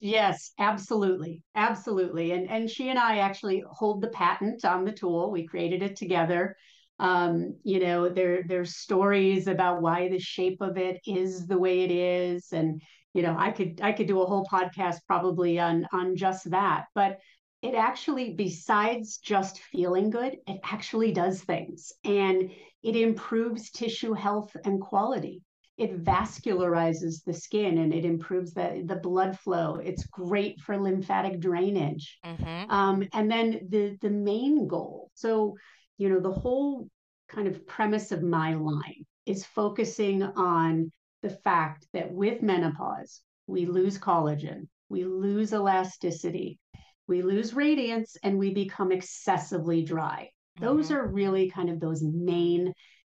Yes, 0.00 0.52
absolutely. 0.58 1.42
Absolutely. 1.54 2.32
And 2.32 2.48
and 2.48 2.70
she 2.70 2.88
and 2.88 2.98
I 2.98 3.18
actually 3.18 3.64
hold 3.68 4.00
the 4.00 4.08
patent 4.08 4.64
on 4.64 4.84
the 4.84 4.92
tool. 4.92 5.30
We 5.32 5.46
created 5.46 5.82
it 5.82 5.96
together. 5.96 6.56
Um, 7.00 7.56
you 7.64 7.80
know, 7.80 8.08
there 8.08 8.44
there's 8.46 8.76
stories 8.76 9.48
about 9.48 9.82
why 9.82 10.08
the 10.08 10.20
shape 10.20 10.60
of 10.60 10.76
it 10.76 11.00
is 11.06 11.46
the 11.46 11.58
way 11.58 11.80
it 11.80 11.90
is. 11.90 12.52
And, 12.52 12.80
you 13.12 13.22
know, 13.22 13.34
I 13.36 13.50
could 13.50 13.80
I 13.82 13.92
could 13.92 14.06
do 14.06 14.22
a 14.22 14.26
whole 14.26 14.46
podcast 14.46 14.98
probably 15.06 15.58
on 15.58 15.86
on 15.92 16.16
just 16.16 16.48
that. 16.50 16.86
But 16.94 17.18
it 17.60 17.74
actually, 17.74 18.34
besides 18.34 19.18
just 19.18 19.58
feeling 19.58 20.10
good, 20.10 20.36
it 20.46 20.60
actually 20.62 21.12
does 21.12 21.42
things 21.42 21.92
and 22.04 22.52
it 22.82 22.96
improves 22.96 23.70
tissue 23.70 24.12
health 24.12 24.56
and 24.64 24.80
quality. 24.80 25.42
It 25.76 26.02
vascularizes 26.02 27.22
the 27.24 27.32
skin 27.32 27.78
and 27.78 27.94
it 27.94 28.04
improves 28.04 28.52
the, 28.52 28.82
the 28.84 28.96
blood 28.96 29.38
flow. 29.38 29.76
It's 29.76 30.06
great 30.06 30.60
for 30.60 30.76
lymphatic 30.76 31.38
drainage. 31.38 32.18
Mm-hmm. 32.24 32.70
Um, 32.70 33.08
and 33.12 33.30
then 33.30 33.60
the, 33.68 33.96
the 34.00 34.10
main 34.10 34.66
goal. 34.66 35.10
So, 35.14 35.56
you 35.96 36.08
know, 36.08 36.20
the 36.20 36.32
whole 36.32 36.88
kind 37.28 37.46
of 37.46 37.66
premise 37.66 38.10
of 38.10 38.22
my 38.22 38.54
line 38.54 39.06
is 39.26 39.44
focusing 39.44 40.22
on 40.22 40.90
the 41.22 41.30
fact 41.30 41.86
that 41.92 42.10
with 42.10 42.42
menopause, 42.42 43.20
we 43.46 43.66
lose 43.66 43.98
collagen, 43.98 44.68
we 44.88 45.04
lose 45.04 45.52
elasticity, 45.52 46.58
we 47.06 47.22
lose 47.22 47.54
radiance 47.54 48.16
and 48.22 48.38
we 48.38 48.52
become 48.52 48.92
excessively 48.92 49.82
dry. 49.82 50.30
Mm-hmm. 50.60 50.64
Those 50.64 50.90
are 50.90 51.06
really 51.06 51.50
kind 51.50 51.70
of 51.70 51.80
those 51.80 52.02
main 52.02 52.72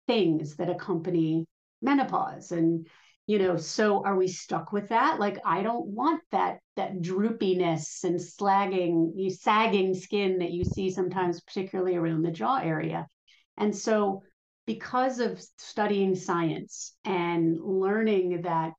things 0.06 0.56
that 0.56 0.70
accompany 0.70 1.46
menopause. 1.82 2.52
And 2.52 2.86
you 3.26 3.38
know 3.38 3.58
so 3.58 4.02
are 4.04 4.16
we 4.16 4.26
stuck 4.26 4.72
with 4.72 4.88
that? 4.88 5.20
Like 5.20 5.38
i 5.44 5.62
don't 5.62 5.86
want 5.86 6.22
that 6.32 6.60
that 6.76 7.00
droopiness 7.00 8.02
and 8.04 8.18
slagging 8.18 9.12
you 9.16 9.30
sagging 9.30 9.92
skin 9.94 10.38
that 10.38 10.50
you 10.50 10.64
see 10.64 10.90
sometimes 10.90 11.42
particularly 11.42 11.96
around 11.96 12.22
the 12.22 12.30
jaw 12.30 12.56
area. 12.56 13.06
And 13.58 13.76
so 13.76 14.22
because 14.66 15.18
of 15.18 15.40
studying 15.58 16.14
science 16.14 16.94
and 17.04 17.58
learning 17.60 18.42
that 18.42 18.72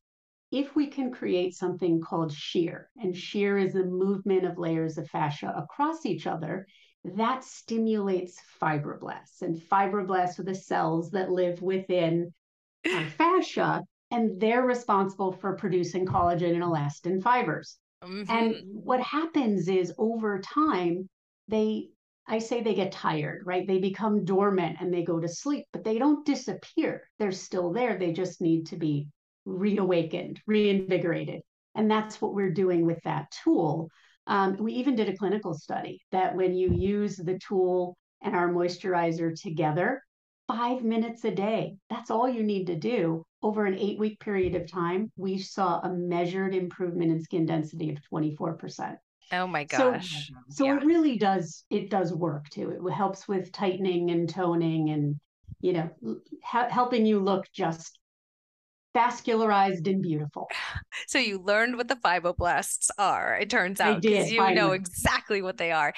if 0.52 0.76
we 0.76 0.88
can 0.88 1.12
create 1.12 1.56
something 1.56 2.02
called 2.02 2.32
shear, 2.34 2.90
and 2.98 3.16
shear 3.16 3.58
is 3.58 3.74
the 3.74 3.86
movement 3.86 4.46
of 4.46 4.58
layers 4.58 4.98
of 4.98 5.08
fascia 5.10 5.54
across 5.56 6.06
each 6.06 6.26
other, 6.26 6.66
that 7.04 7.44
stimulates 7.44 8.38
fibroblasts. 8.62 9.42
And 9.42 9.56
fibroblasts 9.56 10.40
are 10.40 10.44
the 10.44 10.56
cells 10.56 11.12
that 11.12 11.32
live 11.32 11.62
within 11.62 12.34
our 12.92 13.06
fascia, 13.18 13.84
and 14.12 14.40
they're 14.40 14.66
responsible 14.66 15.32
for 15.32 15.56
producing 15.56 16.06
collagen 16.06 16.54
and 16.54 16.64
elastin 16.64 17.22
fibers. 17.22 17.78
Mm-hmm. 18.04 18.32
And 18.32 18.56
what 18.84 19.02
happens 19.02 19.68
is 19.68 19.94
over 19.98 20.40
time, 20.40 21.10
they 21.48 21.90
I 22.30 22.38
say 22.38 22.62
they 22.62 22.76
get 22.76 22.92
tired, 22.92 23.42
right? 23.44 23.66
They 23.66 23.80
become 23.80 24.24
dormant 24.24 24.78
and 24.80 24.94
they 24.94 25.04
go 25.04 25.20
to 25.20 25.28
sleep, 25.28 25.66
but 25.74 25.84
they 25.84 25.98
don't 25.98 26.24
disappear. 26.26 27.10
They're 27.18 27.32
still 27.32 27.74
there. 27.74 27.98
They 27.98 28.14
just 28.14 28.40
need 28.40 28.68
to 28.68 28.78
be 28.78 29.08
reawakened, 29.46 30.40
reinvigorated. 30.46 31.42
And 31.74 31.90
that's 31.90 32.22
what 32.22 32.36
we're 32.36 32.54
doing 32.54 32.86
with 32.86 33.02
that 33.04 33.32
tool. 33.44 33.90
Um, 34.30 34.58
we 34.58 34.74
even 34.74 34.96
did 34.96 35.10
a 35.10 35.18
clinical 35.18 35.56
study 35.56 36.02
that 36.12 36.36
when 36.36 36.56
you 36.56 36.72
use 36.72 37.18
the 37.18 37.40
tool 37.40 37.98
and 38.22 38.36
our 38.36 38.50
moisturizer 38.50 39.34
together, 39.40 40.04
five 40.48 40.84
minutes 40.84 41.26
a 41.26 41.32
day, 41.32 41.76
that's 41.90 42.12
all 42.12 42.30
you 42.30 42.44
need 42.44 42.68
to 42.68 42.76
do. 42.76 43.26
Over 43.42 43.66
an 43.66 43.78
eight 43.78 43.98
week 43.98 44.20
period 44.20 44.56
of 44.56 44.70
time, 44.70 45.12
we 45.18 45.38
saw 45.40 45.80
a 45.80 45.94
measured 45.94 46.54
improvement 46.54 47.12
in 47.12 47.22
skin 47.22 47.46
density 47.46 47.90
of 47.90 47.98
24%. 48.12 48.98
Oh 49.32 49.48
my 49.48 49.64
gosh. 49.64 50.28
So, 50.28 50.34
so 50.50 50.66
yeah. 50.66 50.78
it 50.78 50.86
really 50.86 51.18
does, 51.18 51.64
it 51.70 51.90
does 51.90 52.14
work 52.14 52.50
too. 52.50 52.72
It 52.86 52.92
helps 52.92 53.28
with 53.28 53.52
tightening 53.52 54.12
and 54.12 54.28
toning 54.28 54.90
and, 54.90 55.20
you 55.62 55.74
know, 55.74 55.90
ha- 56.44 56.70
helping 56.70 57.06
you 57.06 57.20
look 57.20 57.46
just 57.54 57.99
vascularized 58.96 59.88
and 59.88 60.02
beautiful. 60.02 60.48
So 61.08 61.20
you 61.20 61.40
learned 61.40 61.78
what 61.78 61.88
the 61.88 61.96
fibroblasts 61.96 62.90
are, 62.98 63.38
it 63.40 63.50
turns 63.50 63.80
out, 63.80 64.02
because 64.02 64.32
you 64.32 64.40
finally. 64.40 64.56
know 64.56 64.72
exactly 64.72 65.42
what 65.42 65.58
they 65.58 65.72
are. 65.72 65.94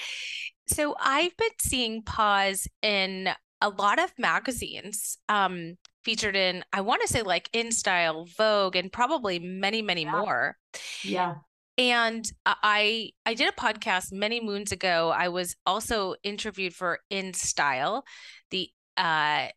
So 0.67 0.95
I've 1.00 1.36
been 1.38 1.50
seeing 1.60 2.03
pause 2.03 2.67
in 2.81 3.29
a 3.62 3.69
lot 3.69 4.00
of 4.00 4.12
magazines 4.17 5.17
um, 5.29 5.77
featured 6.03 6.36
in, 6.36 6.63
I 6.74 6.81
want 6.81 7.01
to 7.01 7.07
say 7.07 7.21
like 7.21 7.50
InStyle, 7.51 8.27
Vogue, 8.36 8.75
and 8.75 8.91
probably 8.91 9.39
many, 9.39 9.81
many 9.81 10.03
yeah. 10.03 10.12
more. 10.12 10.57
Yeah. 11.03 11.36
And 11.77 12.29
I 12.45 13.12
I 13.25 13.33
did 13.33 13.50
a 13.50 13.55
podcast 13.55 14.12
many 14.12 14.41
moons 14.41 14.71
ago. 14.71 15.12
I 15.15 15.29
was 15.29 15.55
also 15.65 16.15
interviewed 16.21 16.75
for 16.75 17.00
InStyle, 17.12 18.03
the 18.51 18.69
uh, 18.98 19.48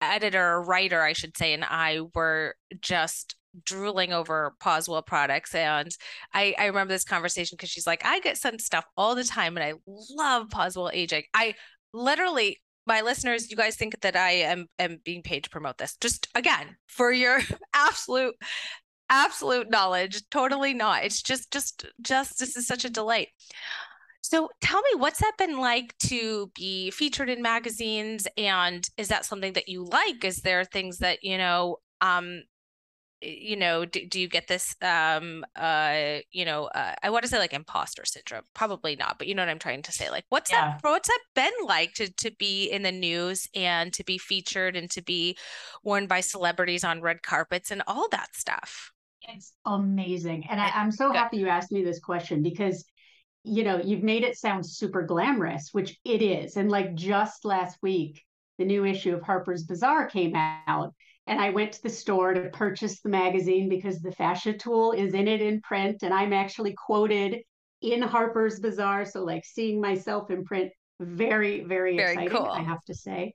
editor, 0.00 0.54
or 0.54 0.62
writer, 0.62 1.02
I 1.02 1.12
should 1.12 1.36
say, 1.36 1.52
and 1.52 1.64
I 1.64 2.00
were 2.14 2.54
just 2.80 3.36
drooling 3.64 4.12
over 4.12 4.54
Pause 4.60 4.88
Well 4.88 5.02
products. 5.02 5.54
And 5.54 5.90
I, 6.32 6.54
I 6.58 6.66
remember 6.66 6.92
this 6.92 7.04
conversation 7.04 7.56
because 7.56 7.70
she's 7.70 7.86
like, 7.86 8.04
I 8.04 8.20
get 8.20 8.36
sent 8.36 8.60
stuff 8.60 8.84
all 8.96 9.14
the 9.14 9.24
time 9.24 9.56
and 9.56 9.64
I 9.64 9.74
love 9.86 10.50
Pause 10.50 10.76
Well 10.76 10.90
aging. 10.92 11.24
I 11.34 11.54
literally, 11.92 12.60
my 12.86 13.00
listeners, 13.00 13.50
you 13.50 13.56
guys 13.56 13.76
think 13.76 14.00
that 14.00 14.16
I 14.16 14.30
am, 14.30 14.66
am 14.78 14.98
being 15.04 15.22
paid 15.22 15.44
to 15.44 15.50
promote 15.50 15.78
this. 15.78 15.96
Just 16.00 16.28
again, 16.34 16.76
for 16.86 17.10
your 17.12 17.40
absolute 17.74 18.34
absolute 19.08 19.70
knowledge 19.70 20.20
totally 20.30 20.74
not 20.74 21.04
it's 21.04 21.22
just 21.22 21.52
just 21.52 21.86
just 22.02 22.40
this 22.40 22.56
is 22.56 22.66
such 22.66 22.84
a 22.84 22.90
delight 22.90 23.28
so 24.28 24.48
tell 24.60 24.80
me, 24.80 24.88
what's 24.96 25.20
that 25.20 25.34
been 25.38 25.60
like 25.60 25.96
to 26.06 26.50
be 26.56 26.90
featured 26.90 27.30
in 27.30 27.42
magazines? 27.42 28.26
And 28.36 28.84
is 28.96 29.06
that 29.06 29.24
something 29.24 29.52
that 29.52 29.68
you 29.68 29.84
like? 29.84 30.24
Is 30.24 30.38
there 30.38 30.64
things 30.64 30.98
that, 30.98 31.22
you 31.22 31.38
know, 31.38 31.76
um, 32.00 32.42
you 33.22 33.56
know, 33.56 33.84
do, 33.84 34.04
do 34.04 34.18
you 34.18 34.26
get 34.26 34.48
this, 34.48 34.74
um, 34.82 35.46
uh, 35.54 36.16
you 36.32 36.44
know, 36.44 36.64
uh, 36.64 36.94
I 37.04 37.10
want 37.10 37.22
to 37.22 37.28
say 37.28 37.38
like 37.38 37.52
imposter 37.52 38.04
syndrome, 38.04 38.42
probably 38.52 38.96
not, 38.96 39.16
but 39.16 39.28
you 39.28 39.34
know 39.36 39.42
what 39.42 39.48
I'm 39.48 39.60
trying 39.60 39.82
to 39.82 39.92
say? 39.92 40.10
Like, 40.10 40.24
what's 40.28 40.50
yeah. 40.50 40.72
that, 40.72 40.80
what's 40.82 41.08
that 41.08 41.20
been 41.36 41.66
like 41.66 41.94
to, 41.94 42.12
to 42.12 42.32
be 42.32 42.66
in 42.66 42.82
the 42.82 42.92
news 42.92 43.48
and 43.54 43.92
to 43.92 44.02
be 44.02 44.18
featured 44.18 44.74
and 44.74 44.90
to 44.90 45.02
be 45.02 45.38
worn 45.84 46.08
by 46.08 46.18
celebrities 46.18 46.82
on 46.82 47.00
red 47.00 47.22
carpets 47.22 47.70
and 47.70 47.80
all 47.86 48.08
that 48.08 48.34
stuff? 48.34 48.90
It's 49.28 49.52
amazing. 49.64 50.46
And 50.50 50.60
I, 50.60 50.70
am 50.74 50.90
so 50.90 51.12
happy 51.12 51.36
you 51.36 51.48
asked 51.48 51.70
me 51.70 51.84
this 51.84 52.00
question 52.00 52.42
because 52.42 52.84
you 53.46 53.62
know, 53.62 53.80
you've 53.82 54.02
made 54.02 54.24
it 54.24 54.36
sound 54.36 54.66
super 54.66 55.02
glamorous, 55.02 55.68
which 55.72 55.96
it 56.04 56.20
is. 56.20 56.56
And 56.56 56.68
like 56.68 56.94
just 56.94 57.44
last 57.44 57.78
week, 57.80 58.24
the 58.58 58.64
new 58.64 58.84
issue 58.84 59.14
of 59.14 59.22
Harper's 59.22 59.62
Bazaar 59.62 60.08
came 60.08 60.34
out. 60.34 60.92
And 61.28 61.40
I 61.40 61.50
went 61.50 61.72
to 61.72 61.82
the 61.82 61.90
store 61.90 62.34
to 62.34 62.50
purchase 62.50 63.00
the 63.00 63.08
magazine 63.08 63.68
because 63.68 64.00
the 64.00 64.10
fascia 64.10 64.52
tool 64.52 64.92
is 64.92 65.14
in 65.14 65.28
it 65.28 65.40
in 65.40 65.60
print. 65.60 66.02
And 66.02 66.12
I'm 66.12 66.32
actually 66.32 66.74
quoted 66.74 67.40
in 67.82 68.02
Harper's 68.02 68.58
Bazaar. 68.58 69.04
So, 69.04 69.22
like 69.22 69.44
seeing 69.44 69.80
myself 69.80 70.30
in 70.30 70.44
print, 70.44 70.72
very, 70.98 71.62
very, 71.62 71.96
very 71.96 72.12
exciting, 72.12 72.36
cool. 72.36 72.46
I 72.46 72.62
have 72.62 72.84
to 72.86 72.94
say. 72.94 73.34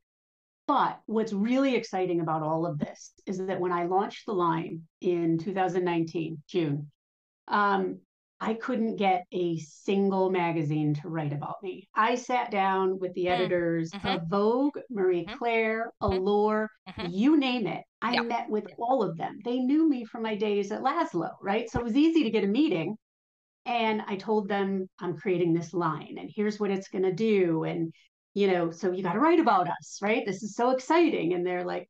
But 0.68 1.00
what's 1.06 1.34
really 1.34 1.76
exciting 1.76 2.20
about 2.20 2.44
all 2.44 2.66
of 2.66 2.80
this 2.80 3.14
is 3.26 3.46
that 3.46 3.60
when 3.60 3.72
I 3.72 3.86
launched 3.86 4.26
the 4.26 4.34
line 4.34 4.84
in 5.00 5.38
2019, 5.38 6.42
June, 6.48 6.92
um, 7.48 8.00
I 8.44 8.56
couldn't 8.56 8.96
get 8.96 9.26
a 9.32 9.58
single 9.60 10.32
magazine 10.32 10.96
to 10.96 11.10
write 11.10 11.32
about 11.32 11.58
me. 11.62 11.88
I 11.94 12.16
sat 12.16 12.50
down 12.50 12.98
with 12.98 13.14
the 13.14 13.26
mm, 13.26 13.32
editors 13.32 13.92
mm-hmm. 13.92 14.08
of 14.08 14.28
Vogue, 14.28 14.80
Marie 14.90 15.26
mm-hmm. 15.26 15.38
Claire, 15.38 15.92
mm-hmm. 16.02 16.18
Allure, 16.18 16.68
mm-hmm. 16.90 17.12
you 17.12 17.38
name 17.38 17.68
it. 17.68 17.84
I 18.02 18.14
yep. 18.14 18.26
met 18.26 18.50
with 18.50 18.66
all 18.80 19.04
of 19.04 19.16
them. 19.16 19.38
They 19.46 19.60
knew 19.60 19.88
me 19.88 20.06
from 20.06 20.24
my 20.24 20.36
days 20.36 20.72
at 20.72 20.82
Laszlo, 20.82 21.30
right? 21.40 21.70
So 21.70 21.80
it 21.80 21.86
was 21.86 21.96
easy 21.96 22.24
to 22.24 22.32
get 22.32 22.44
a 22.44 22.48
meeting. 22.48 22.98
And 23.68 24.02
I 24.08 24.16
told 24.16 24.50
them 24.50 24.90
I'm 25.00 25.16
creating 25.16 25.54
this 25.54 25.72
line 25.72 26.16
and 26.20 26.32
here's 26.36 26.60
what 26.60 26.72
it's 26.72 26.88
going 26.88 27.04
to 27.04 27.14
do. 27.14 27.64
And 27.64 27.94
you 28.34 28.52
know, 28.52 28.72
so 28.72 28.92
you 28.92 29.04
got 29.04 29.14
to 29.14 29.20
write 29.20 29.40
about 29.40 29.68
us, 29.68 30.00
right? 30.02 30.26
This 30.26 30.42
is 30.42 30.56
so 30.56 30.72
exciting. 30.72 31.34
And 31.34 31.46
they're 31.46 31.66
like, 31.66 31.90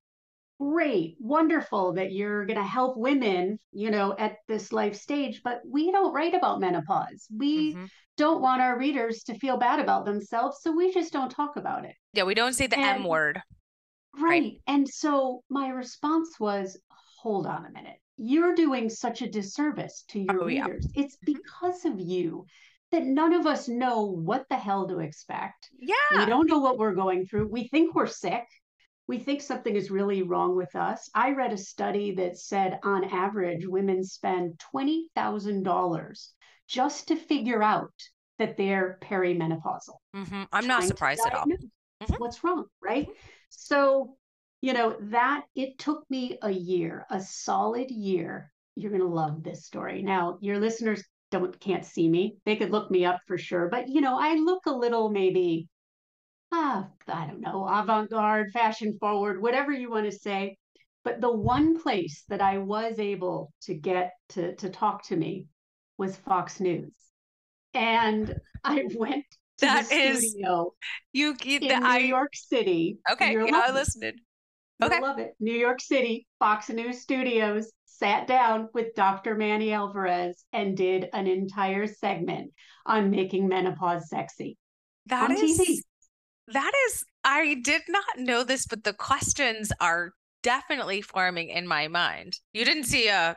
great, 0.61 1.15
wonderful 1.19 1.93
that 1.93 2.11
you're 2.11 2.45
going 2.45 2.59
to 2.59 2.63
help 2.63 2.95
women, 2.95 3.57
you 3.71 3.89
know, 3.89 4.15
at 4.19 4.35
this 4.47 4.71
life 4.71 4.95
stage, 4.95 5.41
but 5.43 5.59
we 5.67 5.91
don't 5.91 6.13
write 6.13 6.35
about 6.35 6.59
menopause. 6.59 7.25
We 7.35 7.73
mm-hmm. 7.73 7.85
don't 8.15 8.43
want 8.43 8.61
our 8.61 8.77
readers 8.77 9.23
to 9.23 9.39
feel 9.39 9.57
bad 9.57 9.79
about 9.79 10.05
themselves, 10.05 10.59
so 10.61 10.71
we 10.71 10.93
just 10.93 11.11
don't 11.11 11.31
talk 11.31 11.55
about 11.55 11.85
it. 11.85 11.95
Yeah, 12.13 12.23
we 12.23 12.35
don't 12.35 12.53
say 12.53 12.67
the 12.67 12.77
and, 12.77 13.01
M 13.01 13.03
word. 13.05 13.41
Right. 14.15 14.23
right. 14.23 14.53
And 14.67 14.87
so 14.87 15.41
my 15.49 15.69
response 15.69 16.39
was, 16.39 16.79
hold 17.19 17.47
on 17.47 17.65
a 17.65 17.71
minute. 17.71 17.97
You're 18.17 18.53
doing 18.53 18.87
such 18.87 19.23
a 19.23 19.29
disservice 19.29 20.03
to 20.09 20.19
your 20.19 20.43
oh, 20.43 20.45
readers. 20.45 20.87
Yeah. 20.93 21.05
It's 21.05 21.15
mm-hmm. 21.15 21.33
because 21.33 21.85
of 21.85 21.99
you 21.99 22.45
that 22.91 23.03
none 23.03 23.33
of 23.33 23.47
us 23.47 23.67
know 23.67 24.03
what 24.03 24.45
the 24.49 24.57
hell 24.57 24.87
to 24.89 24.99
expect. 24.99 25.69
Yeah. 25.79 25.95
We 26.19 26.25
don't 26.27 26.47
know 26.47 26.59
what 26.59 26.77
we're 26.77 26.93
going 26.93 27.25
through. 27.25 27.47
We 27.47 27.67
think 27.69 27.95
we're 27.95 28.05
sick 28.05 28.43
we 29.07 29.19
think 29.19 29.41
something 29.41 29.75
is 29.75 29.91
really 29.91 30.21
wrong 30.23 30.55
with 30.55 30.75
us. 30.75 31.09
I 31.13 31.31
read 31.31 31.53
a 31.53 31.57
study 31.57 32.15
that 32.15 32.37
said 32.37 32.79
on 32.83 33.03
average, 33.05 33.67
women 33.67 34.03
spend 34.03 34.61
$20,000 34.73 36.27
just 36.67 37.07
to 37.09 37.15
figure 37.15 37.61
out 37.61 37.91
that 38.39 38.57
they're 38.57 38.97
perimenopausal. 39.01 39.95
Mm-hmm. 40.15 40.43
I'm 40.51 40.67
not 40.67 40.83
surprised 40.83 41.21
at 41.25 41.35
all. 41.35 41.45
Mm-hmm. 41.45 42.15
What's 42.17 42.43
wrong, 42.43 42.65
right? 42.81 43.07
So, 43.49 44.15
you 44.61 44.73
know, 44.73 44.95
that 44.99 45.43
it 45.55 45.77
took 45.77 46.03
me 46.09 46.37
a 46.41 46.49
year, 46.49 47.05
a 47.09 47.19
solid 47.19 47.91
year. 47.91 48.51
You're 48.75 48.91
going 48.91 49.03
to 49.03 49.07
love 49.07 49.43
this 49.43 49.65
story. 49.65 50.01
Now, 50.01 50.37
your 50.41 50.59
listeners 50.59 51.03
don't 51.29 51.59
can't 51.59 51.85
see 51.85 52.07
me. 52.07 52.37
They 52.45 52.55
could 52.55 52.71
look 52.71 52.89
me 52.89 53.05
up 53.05 53.19
for 53.27 53.37
sure, 53.37 53.67
but 53.69 53.89
you 53.89 54.01
know, 54.01 54.17
I 54.19 54.35
look 54.35 54.65
a 54.65 54.71
little 54.71 55.09
maybe 55.09 55.67
ah, 56.51 56.87
I 57.07 57.27
don't 57.27 57.41
know, 57.41 57.67
avant 57.67 58.09
garde, 58.09 58.51
fashion 58.51 58.97
forward, 58.99 59.41
whatever 59.41 59.71
you 59.71 59.89
want 59.89 60.05
to 60.05 60.17
say. 60.17 60.57
But 61.03 61.19
the 61.19 61.31
one 61.31 61.81
place 61.81 62.23
that 62.29 62.41
I 62.41 62.59
was 62.59 62.99
able 62.99 63.51
to 63.63 63.73
get 63.73 64.11
to, 64.29 64.55
to 64.57 64.69
talk 64.69 65.03
to 65.07 65.15
me 65.15 65.47
was 65.97 66.15
Fox 66.15 66.59
News. 66.59 66.93
And 67.73 68.35
I 68.63 68.83
went 68.95 69.25
to 69.57 69.65
that 69.65 69.89
the 69.89 69.95
is, 69.95 70.31
studio 70.31 70.73
you, 71.11 71.35
you 71.43 71.59
in 71.59 71.79
New 71.79 71.87
I, 71.87 71.99
York 71.99 72.35
City. 72.35 72.99
Okay, 73.11 73.33
yeah, 73.33 73.63
I 73.67 73.71
listened. 73.71 74.19
Okay. 74.83 74.95
I 74.95 74.99
love 74.99 75.19
it. 75.19 75.33
New 75.39 75.53
York 75.53 75.79
City, 75.79 76.27
Fox 76.39 76.69
News 76.69 77.01
Studios, 77.01 77.71
sat 77.85 78.25
down 78.25 78.67
with 78.73 78.95
Dr. 78.95 79.35
Manny 79.35 79.73
Alvarez 79.73 80.43
and 80.53 80.75
did 80.75 81.07
an 81.13 81.27
entire 81.27 81.85
segment 81.85 82.51
on 82.85 83.11
making 83.11 83.47
menopause 83.47 84.09
sexy. 84.09 84.57
That 85.07 85.29
on 85.29 85.37
is 85.37 85.59
TV 85.59 85.81
that 86.51 86.71
is, 86.87 87.03
I 87.23 87.55
did 87.55 87.81
not 87.87 88.17
know 88.17 88.43
this, 88.43 88.65
but 88.65 88.83
the 88.83 88.93
questions 88.93 89.71
are 89.79 90.13
definitely 90.43 91.01
forming 91.01 91.49
in 91.49 91.67
my 91.67 91.87
mind. 91.87 92.39
You 92.53 92.65
didn't 92.65 92.85
see 92.85 93.07
a 93.07 93.15
uh, 93.15 93.33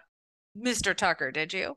Mr. 0.57 0.97
Tucker, 0.97 1.31
did 1.31 1.53
you? 1.53 1.77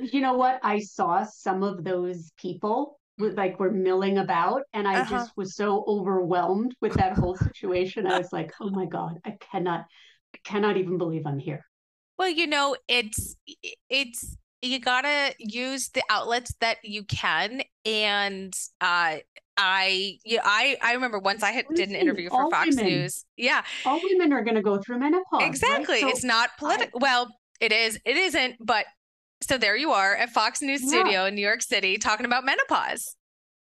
You 0.00 0.20
know 0.20 0.34
what? 0.34 0.60
I 0.62 0.78
saw 0.80 1.24
some 1.24 1.62
of 1.62 1.84
those 1.84 2.30
people 2.38 2.98
like 3.18 3.60
were 3.60 3.70
milling 3.70 4.18
about 4.18 4.62
and 4.72 4.88
I 4.88 5.00
uh-huh. 5.00 5.10
just 5.10 5.36
was 5.36 5.54
so 5.54 5.84
overwhelmed 5.86 6.74
with 6.80 6.94
that 6.94 7.18
whole 7.18 7.36
situation. 7.36 8.06
I 8.06 8.18
was 8.18 8.32
like, 8.32 8.52
"Oh 8.60 8.70
my 8.70 8.86
god, 8.86 9.18
I 9.24 9.36
cannot 9.40 9.84
I 10.34 10.38
cannot 10.44 10.76
even 10.76 10.96
believe 10.96 11.26
I'm 11.26 11.38
here." 11.38 11.66
Well, 12.18 12.28
you 12.28 12.46
know, 12.46 12.76
it's 12.88 13.36
it's 13.88 14.36
you 14.62 14.78
got 14.78 15.02
to 15.02 15.34
use 15.38 15.88
the 15.90 16.02
outlets 16.10 16.54
that 16.60 16.78
you 16.82 17.04
can 17.04 17.62
and 17.84 18.54
uh 18.80 19.16
I 19.60 20.18
yeah, 20.24 20.40
I 20.44 20.76
I 20.82 20.94
remember 20.94 21.18
once 21.18 21.42
I 21.42 21.52
had, 21.52 21.66
did 21.74 21.88
an 21.88 21.94
interview 21.94 22.30
for 22.30 22.50
Fox 22.50 22.76
women, 22.76 22.92
News. 22.92 23.24
Yeah. 23.36 23.62
All 23.84 24.00
women 24.02 24.32
are 24.32 24.42
going 24.42 24.54
to 24.54 24.62
go 24.62 24.78
through 24.78 24.98
menopause. 24.98 25.42
Exactly. 25.42 25.94
Right? 25.94 26.00
So 26.02 26.08
it's 26.08 26.24
not 26.24 26.50
political. 26.58 27.00
Well, 27.00 27.28
it 27.60 27.72
is. 27.72 27.98
It 28.04 28.16
isn't, 28.16 28.56
but 28.60 28.86
so 29.42 29.58
there 29.58 29.76
you 29.76 29.92
are 29.92 30.14
at 30.14 30.30
Fox 30.30 30.62
News 30.62 30.82
yeah. 30.82 30.88
studio 30.88 31.24
in 31.26 31.34
New 31.34 31.46
York 31.46 31.62
City 31.62 31.98
talking 31.98 32.26
about 32.26 32.44
menopause. 32.44 33.14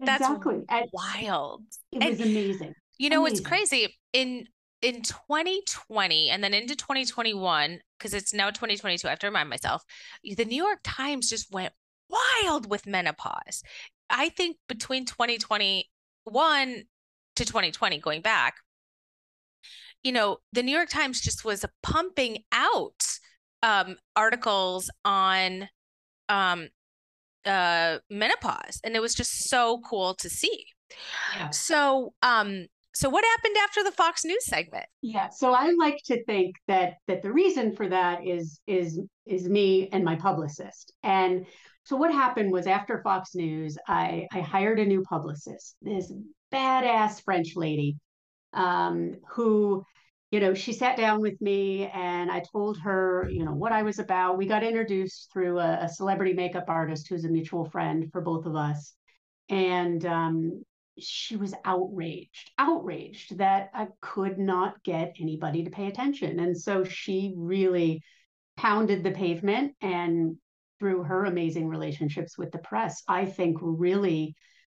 That's 0.00 0.22
exactly. 0.22 0.64
wild. 0.92 1.62
It 1.92 2.02
and, 2.02 2.10
was 2.10 2.20
amazing. 2.20 2.74
You 2.98 3.10
know, 3.10 3.22
amazing. 3.22 3.38
it's 3.38 3.46
crazy. 3.46 3.96
In 4.12 4.46
in 4.82 5.02
2020 5.02 6.28
and 6.28 6.44
then 6.44 6.52
into 6.52 6.76
2021 6.76 7.80
because 7.98 8.12
it's 8.12 8.34
now 8.34 8.50
2022 8.50 9.06
i 9.06 9.10
have 9.10 9.18
to 9.18 9.26
remind 9.26 9.48
myself 9.48 9.82
the 10.23 10.44
new 10.44 10.62
york 10.62 10.80
times 10.84 11.30
just 11.30 11.50
went 11.50 11.73
wild 12.10 12.68
with 12.68 12.86
menopause 12.86 13.62
I 14.10 14.28
think 14.30 14.56
between 14.69 15.04
2021 15.04 15.84
to 17.36 17.45
2020, 17.45 17.99
going 17.99 18.21
back, 18.21 18.56
you 20.02 20.12
know, 20.12 20.38
the 20.52 20.62
New 20.62 20.75
York 20.75 20.88
Times 20.88 21.21
just 21.21 21.45
was 21.45 21.64
pumping 21.82 22.45
out 22.52 23.04
um, 23.62 23.97
articles 24.14 24.90
on 25.04 25.69
um, 26.28 26.69
uh, 27.45 27.99
menopause, 28.10 28.80
and 28.84 28.95
it 28.95 29.00
was 29.00 29.14
just 29.14 29.49
so 29.49 29.80
cool 29.80 30.14
to 30.14 30.28
see. 30.28 30.66
Yeah. 31.36 31.50
So, 31.50 32.14
um, 32.23 32.66
so 32.95 33.10
what 33.10 33.25
happened 33.25 33.56
after 33.62 33.82
the 33.82 33.90
Fox 33.90 34.25
News 34.25 34.47
segment? 34.47 34.86
Yeah, 35.02 35.28
so 35.28 35.52
I 35.52 35.75
like 35.78 35.99
to 36.06 36.25
think 36.25 36.54
that 36.69 36.95
that 37.08 37.23
the 37.23 37.32
reason 37.32 37.75
for 37.75 37.88
that 37.88 38.26
is 38.26 38.60
is 38.66 39.00
is 39.26 39.49
me 39.49 39.88
and 39.92 40.04
my 40.04 40.16
publicist, 40.16 40.92
and 41.02 41.47
so 41.86 41.94
what 41.94 42.12
happened 42.12 42.50
was 42.50 42.66
after 42.66 43.00
Fox 43.02 43.36
News, 43.36 43.78
I, 43.86 44.26
I 44.32 44.40
hired 44.40 44.80
a 44.80 44.84
new 44.84 45.02
publicist, 45.02 45.76
this 45.80 46.12
badass 46.52 47.22
French 47.22 47.54
lady 47.54 47.96
um, 48.52 49.14
who, 49.30 49.84
you 50.32 50.40
know, 50.40 50.52
she 50.52 50.72
sat 50.72 50.96
down 50.96 51.20
with 51.20 51.40
me 51.40 51.86
and 51.86 52.28
I 52.28 52.42
told 52.52 52.76
her, 52.80 53.28
you 53.30 53.44
know, 53.44 53.54
what 53.54 53.70
I 53.70 53.84
was 53.84 54.00
about. 54.00 54.36
We 54.36 54.46
got 54.46 54.64
introduced 54.64 55.30
through 55.32 55.60
a, 55.60 55.84
a 55.84 55.88
celebrity 55.88 56.32
makeup 56.32 56.64
artist 56.66 57.06
who's 57.08 57.25
a 57.25 57.28
mutual 57.28 57.70
friend 57.70 58.10
for 58.10 58.20
both 58.20 58.46
of 58.46 58.56
us. 58.56 58.92
And 59.49 60.04
um, 60.06 60.64
she 60.99 61.36
was 61.36 61.54
outraged, 61.64 62.50
outraged 62.58 63.38
that 63.38 63.70
I 63.72 63.86
could 64.00 64.40
not 64.40 64.82
get 64.82 65.14
anybody 65.20 65.62
to 65.62 65.70
pay 65.70 65.86
attention. 65.86 66.40
And 66.40 66.58
so 66.60 66.82
she 66.82 67.32
really 67.36 68.02
pounded 68.56 69.04
the 69.04 69.12
pavement 69.12 69.76
and 69.80 70.36
through 70.78 71.04
her 71.04 71.25
amazing 71.25 71.69
relationships 71.69 72.36
with 72.36 72.50
the 72.52 72.58
press, 72.58 73.02
I 73.08 73.25
think 73.25 73.58
really, 73.60 74.34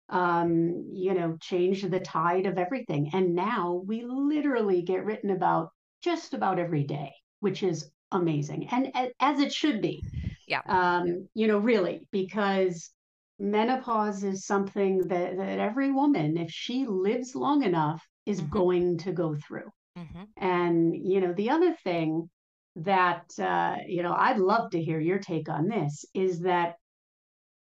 um, 0.09 0.89
you 0.93 1.13
know, 1.13 1.37
changed 1.39 1.89
the 1.89 1.99
tide 1.99 2.45
of 2.45 2.57
everything. 2.57 3.11
And 3.13 3.35
now 3.35 3.81
we 3.85 4.03
literally 4.03 4.81
get 4.81 5.05
written 5.05 5.29
about 5.29 5.69
just 6.03 6.33
about 6.33 6.59
every 6.59 6.83
day, 6.83 7.13
which 7.39 7.63
is 7.63 7.89
amazing 8.11 8.67
and 8.71 8.91
as 9.19 9.39
it 9.39 9.53
should 9.53 9.81
be. 9.81 10.03
Yeah. 10.47 10.61
Um, 10.65 11.27
you 11.33 11.47
know, 11.47 11.59
really, 11.59 12.01
because 12.11 12.91
menopause 13.39 14.23
is 14.23 14.45
something 14.45 14.99
that, 15.07 15.37
that 15.37 15.59
every 15.59 15.91
woman, 15.91 16.37
if 16.37 16.51
she 16.51 16.85
lives 16.85 17.35
long 17.35 17.63
enough, 17.63 18.05
is 18.25 18.41
mm-hmm. 18.41 18.51
going 18.51 18.97
to 18.99 19.11
go 19.13 19.35
through. 19.35 19.69
Mm-hmm. 19.97 20.23
And, 20.37 20.95
you 20.95 21.21
know, 21.21 21.33
the 21.33 21.49
other 21.49 21.73
thing 21.83 22.29
that 22.77 23.25
uh, 23.39 23.75
you 23.87 24.03
know 24.03 24.13
I'd 24.13 24.39
love 24.39 24.71
to 24.71 24.81
hear 24.81 24.99
your 24.99 25.19
take 25.19 25.49
on 25.49 25.67
this 25.67 26.05
is 26.13 26.41
that 26.41 26.75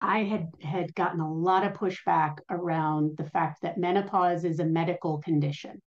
I 0.01 0.19
had 0.23 0.49
had 0.61 0.93
gotten 0.95 1.19
a 1.19 1.33
lot 1.33 1.65
of 1.65 1.73
pushback 1.73 2.37
around 2.49 3.17
the 3.17 3.29
fact 3.29 3.61
that 3.61 3.77
menopause 3.77 4.43
is 4.43 4.59
a 4.59 4.65
medical 4.65 5.19
condition. 5.19 5.81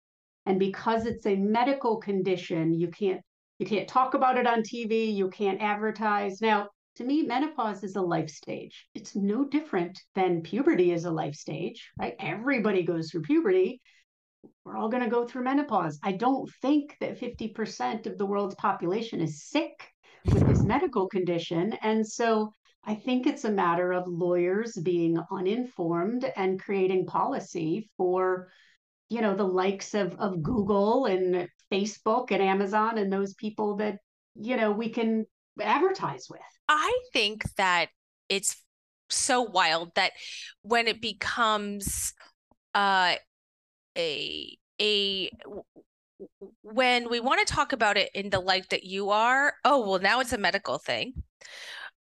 And 0.45 0.61
because 0.61 1.07
it's 1.07 1.27
a 1.27 1.35
medical 1.35 1.97
condition, 1.97 2.73
you 2.73 2.89
can't 2.89 3.21
you 3.59 3.67
can't 3.67 3.89
talk 3.89 4.15
about 4.15 4.37
it 4.37 4.47
on 4.47 4.63
TV, 4.63 5.15
you 5.15 5.29
can't 5.31 5.61
advertise. 5.61 6.41
Now, 6.41 6.69
to 6.97 7.05
me, 7.05 7.23
menopause 7.23 7.83
is 7.83 7.97
a 7.97 8.03
life 8.03 8.31
stage. 8.31 8.87
It's 8.95 9.17
no 9.17 9.45
different 9.45 9.99
than 10.15 10.43
puberty 10.43 10.93
is 10.93 11.05
a 11.05 11.11
life 11.11 11.35
stage, 11.35 11.91
right? 11.99 12.15
Everybody 12.21 12.85
goes 12.85 13.11
through 13.11 13.23
puberty 13.23 13.81
we're 14.65 14.77
all 14.77 14.89
going 14.89 15.03
to 15.03 15.11
go 15.11 15.27
through 15.27 15.45
menopause. 15.45 15.99
I 16.03 16.13
don't 16.13 16.51
think 16.63 16.97
that 17.01 17.19
50% 17.21 18.07
of 18.07 18.19
the 18.19 18.27
world's 18.27 18.55
population 18.57 19.21
is 19.21 19.45
sick 19.45 19.89
with 20.27 20.47
this 20.47 20.63
medical 20.65 21.09
condition. 21.09 21.73
And 21.83 22.07
so 22.07 22.53
I 22.85 22.95
think 22.95 23.27
it's 23.27 23.45
a 23.45 23.51
matter 23.51 23.93
of 23.93 24.07
lawyers 24.07 24.77
being 24.77 25.19
uninformed 25.31 26.31
and 26.37 26.61
creating 26.61 27.07
policy 27.07 27.89
for, 27.97 28.49
you 29.09 29.21
know, 29.21 29.35
the 29.35 29.45
likes 29.45 29.95
of, 29.95 30.15
of 30.19 30.43
Google 30.43 31.07
and 31.07 31.49
Facebook 31.73 32.31
and 32.31 32.43
Amazon 32.43 32.99
and 32.99 33.13
those 33.13 33.35
people 33.35 33.77
that, 33.77 33.99
you 34.35 34.57
know, 34.57 34.71
we 34.71 34.89
can 34.91 35.27
advertise 35.61 36.27
with. 36.31 36.41
I 36.69 36.97
think 37.13 37.43
that 37.57 37.89
it's 38.29 38.63
so 39.09 39.43
wild 39.43 39.93
that 39.95 40.13
when 40.63 40.89
it 40.89 41.01
becomes 41.01 42.13
uh 42.75 43.15
a 43.97 44.57
a 44.81 45.31
when 46.63 47.09
we 47.09 47.21
want 47.21 47.47
to 47.47 47.53
talk 47.53 47.73
about 47.73 47.97
it 47.97 48.11
in 48.15 48.31
the 48.31 48.41
light 48.41 48.69
that 48.71 48.85
you 48.85 49.11
are 49.11 49.55
oh 49.65 49.87
well 49.87 49.99
now 49.99 50.21
it's 50.21 50.33
a 50.33 50.39
medical 50.39 50.79
thing 50.79 51.13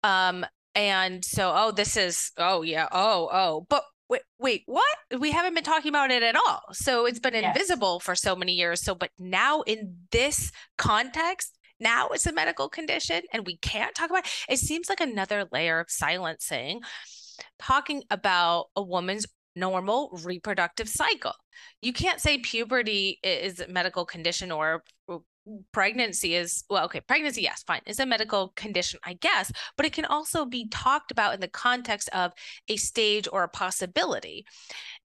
um 0.02 0.44
and 0.74 1.24
so 1.24 1.52
oh 1.54 1.70
this 1.70 1.96
is 1.96 2.32
oh 2.38 2.62
yeah 2.62 2.88
oh 2.92 3.28
oh 3.32 3.66
but 3.68 3.82
wait, 4.08 4.22
wait, 4.38 4.62
what? 4.66 4.96
We 5.18 5.32
haven't 5.32 5.54
been 5.54 5.64
talking 5.64 5.88
about 5.88 6.10
it 6.10 6.22
at 6.22 6.36
all. 6.36 6.62
So 6.72 7.06
it's 7.06 7.18
been 7.18 7.34
yes. 7.34 7.56
invisible 7.56 8.00
for 8.00 8.14
so 8.14 8.36
many 8.36 8.52
years. 8.52 8.82
So, 8.82 8.94
but 8.94 9.10
now 9.18 9.62
in 9.62 9.96
this 10.12 10.52
context, 10.78 11.58
now 11.80 12.08
it's 12.08 12.26
a 12.26 12.32
medical 12.32 12.68
condition 12.68 13.22
and 13.32 13.46
we 13.46 13.56
can't 13.58 13.94
talk 13.94 14.10
about 14.10 14.24
it. 14.24 14.30
It 14.48 14.58
seems 14.58 14.88
like 14.88 15.00
another 15.00 15.46
layer 15.52 15.80
of 15.80 15.90
silencing 15.90 16.80
talking 17.58 18.02
about 18.10 18.66
a 18.76 18.82
woman's 18.82 19.26
normal 19.56 20.10
reproductive 20.24 20.88
cycle. 20.88 21.34
You 21.82 21.92
can't 21.92 22.20
say 22.20 22.38
puberty 22.38 23.18
is 23.22 23.60
a 23.60 23.68
medical 23.68 24.04
condition 24.04 24.52
or 24.52 24.84
pregnancy 25.72 26.34
is 26.34 26.64
well 26.68 26.84
okay 26.84 27.00
pregnancy 27.00 27.40
yes 27.40 27.62
fine 27.64 27.80
is 27.86 28.00
a 28.00 28.04
medical 28.04 28.52
condition 28.56 28.98
i 29.04 29.12
guess 29.12 29.52
but 29.76 29.86
it 29.86 29.92
can 29.92 30.04
also 30.04 30.44
be 30.44 30.68
talked 30.70 31.12
about 31.12 31.34
in 31.34 31.40
the 31.40 31.46
context 31.46 32.08
of 32.12 32.32
a 32.68 32.76
stage 32.76 33.28
or 33.32 33.44
a 33.44 33.48
possibility. 33.48 34.46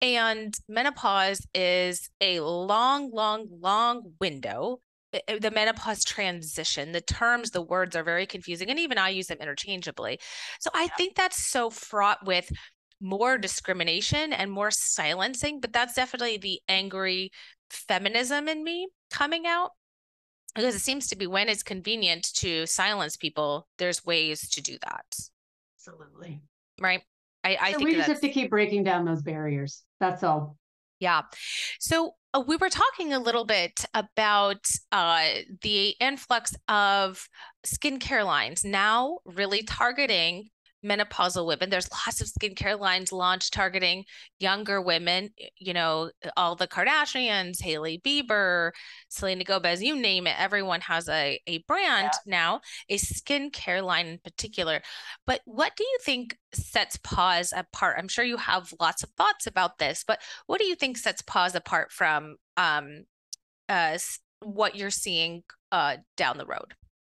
And 0.01 0.55
menopause 0.69 1.47
is 1.55 2.11
a 2.21 2.41
long 2.41 3.11
long 3.13 3.49
long 3.51 4.13
window. 4.21 4.81
The 5.13 5.53
menopause 5.55 6.05
transition 6.05 6.91
the 6.91 7.01
terms 7.01 7.51
the 7.51 7.63
words 7.63 7.95
are 7.95 8.03
very 8.03 8.27
confusing 8.27 8.69
and 8.69 8.81
even 8.81 8.99
i 8.99 9.11
use 9.11 9.29
them 9.29 9.39
interchangeably. 9.41 10.19
So 10.61 10.71
i 10.75 10.89
think 10.89 11.15
that's 11.15 11.47
so 11.47 11.71
fraught 11.71 12.27
with 12.27 12.51
more 13.01 13.39
discrimination 13.39 14.33
and 14.33 14.51
more 14.51 14.71
silencing 14.71 15.61
but 15.61 15.73
that's 15.73 15.95
definitely 15.95 16.37
the 16.37 16.61
angry 16.69 17.31
feminism 17.71 18.49
in 18.49 18.63
me 18.63 18.89
coming 19.11 19.47
out 19.47 19.71
because 20.55 20.75
it 20.75 20.81
seems 20.81 21.09
to 21.09 21.17
be 21.17 21.27
when 21.27 21.49
it's 21.49 21.63
convenient 21.63 22.33
to 22.35 22.67
silence 22.67 23.17
people 23.17 23.67
there's 23.79 24.05
ways 24.05 24.49
to 24.51 24.63
do 24.63 24.77
that. 24.83 25.05
Absolutely. 25.79 26.41
Right? 26.81 27.03
I, 27.43 27.59
I 27.61 27.73
so 27.73 27.79
think 27.79 27.91
we 27.91 27.97
just 27.97 28.09
have 28.09 28.21
to 28.21 28.29
keep 28.29 28.51
breaking 28.51 28.85
down 28.85 29.05
those 29.05 29.23
barriers 29.23 29.83
that's 30.01 30.23
all. 30.23 30.57
Yeah. 31.01 31.23
So 31.81 32.13
uh, 32.33 32.43
we 32.47 32.57
were 32.57 32.71
talking 32.71 33.13
a 33.13 33.19
little 33.19 33.45
bit 33.45 33.85
about 33.95 34.65
uh, 34.93 35.27
the 35.61 35.95
influx 36.01 36.55
of 36.69 37.29
skincare 37.67 38.25
lines 38.25 38.65
now 38.65 39.19
really 39.25 39.63
targeting 39.65 40.49
menopausal 40.85 41.47
women. 41.47 41.71
There's 41.71 41.91
lots 41.91 42.21
of 42.21 42.29
skincare 42.29 42.79
lines 42.79 43.13
launched 43.13 43.53
targeting 43.53 44.05
younger 44.39 44.81
women, 44.81 45.31
you 45.57 45.73
know, 45.73 46.11
all 46.37 46.55
the 46.57 46.69
Kardashians, 46.69 47.63
Hailey 47.63 48.01
Bieber, 48.05 48.73
Selena 49.09 49.45
Gomez, 49.45 49.83
you 49.83 49.97
name 49.97 50.27
it. 50.27 50.39
Everyone 50.39 50.81
has 50.83 51.09
a, 51.09 51.41
a 51.47 51.59
brand 51.67 52.11
yeah. 52.13 52.19
now, 52.27 52.61
a 52.89 52.97
skincare 52.97 53.83
line 53.83 54.07
in 54.07 54.19
particular. 54.19 54.83
But 55.27 55.41
what 55.45 55.75
do 55.77 55.85
you 55.85 55.99
think 56.03 56.37
sets 56.53 56.99
Pause 57.03 57.55
apart? 57.57 57.97
I'm 57.99 58.09
sure 58.09 58.25
you 58.25 58.37
have 58.37 58.73
lots 58.79 59.03
of 59.03 59.11
thoughts 59.11 59.47
about 59.47 59.79
this, 59.79 60.05
but 60.07 60.21
what 60.47 60.61
do 60.61 60.67
you 60.67 60.75
think 60.75 60.99
sets 60.99 61.23
Pause 61.23 61.57
apart 61.57 61.93
from 61.93 62.37
um, 62.57 63.05
uh, 63.69 63.99
what 64.41 64.77
you're 64.77 64.91
seeing 64.91 65.43
uh, 65.73 65.97
down 66.17 66.39
the 66.39 66.47
road? 66.47 66.75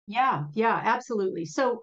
Yeah, 0.08 0.46
yeah, 0.54 0.82
absolutely. 0.84 1.46
So 1.46 1.82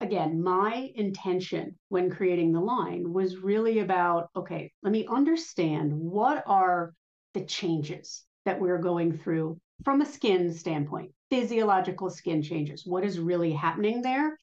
again, 0.00 0.42
my 0.42 0.90
intention 0.94 1.76
when 1.88 2.10
creating 2.10 2.52
the 2.52 2.60
line 2.60 3.12
was 3.12 3.38
really 3.38 3.78
about 3.80 4.28
okay, 4.36 4.72
let 4.82 4.92
me 4.92 5.06
understand 5.08 5.92
what 5.92 6.42
are 6.46 6.92
the 7.34 7.44
changes 7.44 8.24
that 8.44 8.60
we're 8.60 8.78
going 8.78 9.18
through 9.18 9.58
from 9.84 10.00
a 10.00 10.06
skin 10.06 10.52
standpoint, 10.52 11.12
physiological 11.30 12.10
skin 12.10 12.42
changes. 12.42 12.86
What 12.86 13.04
is 13.04 13.18
really 13.18 13.52
happening 13.52 14.02
there? 14.02 14.38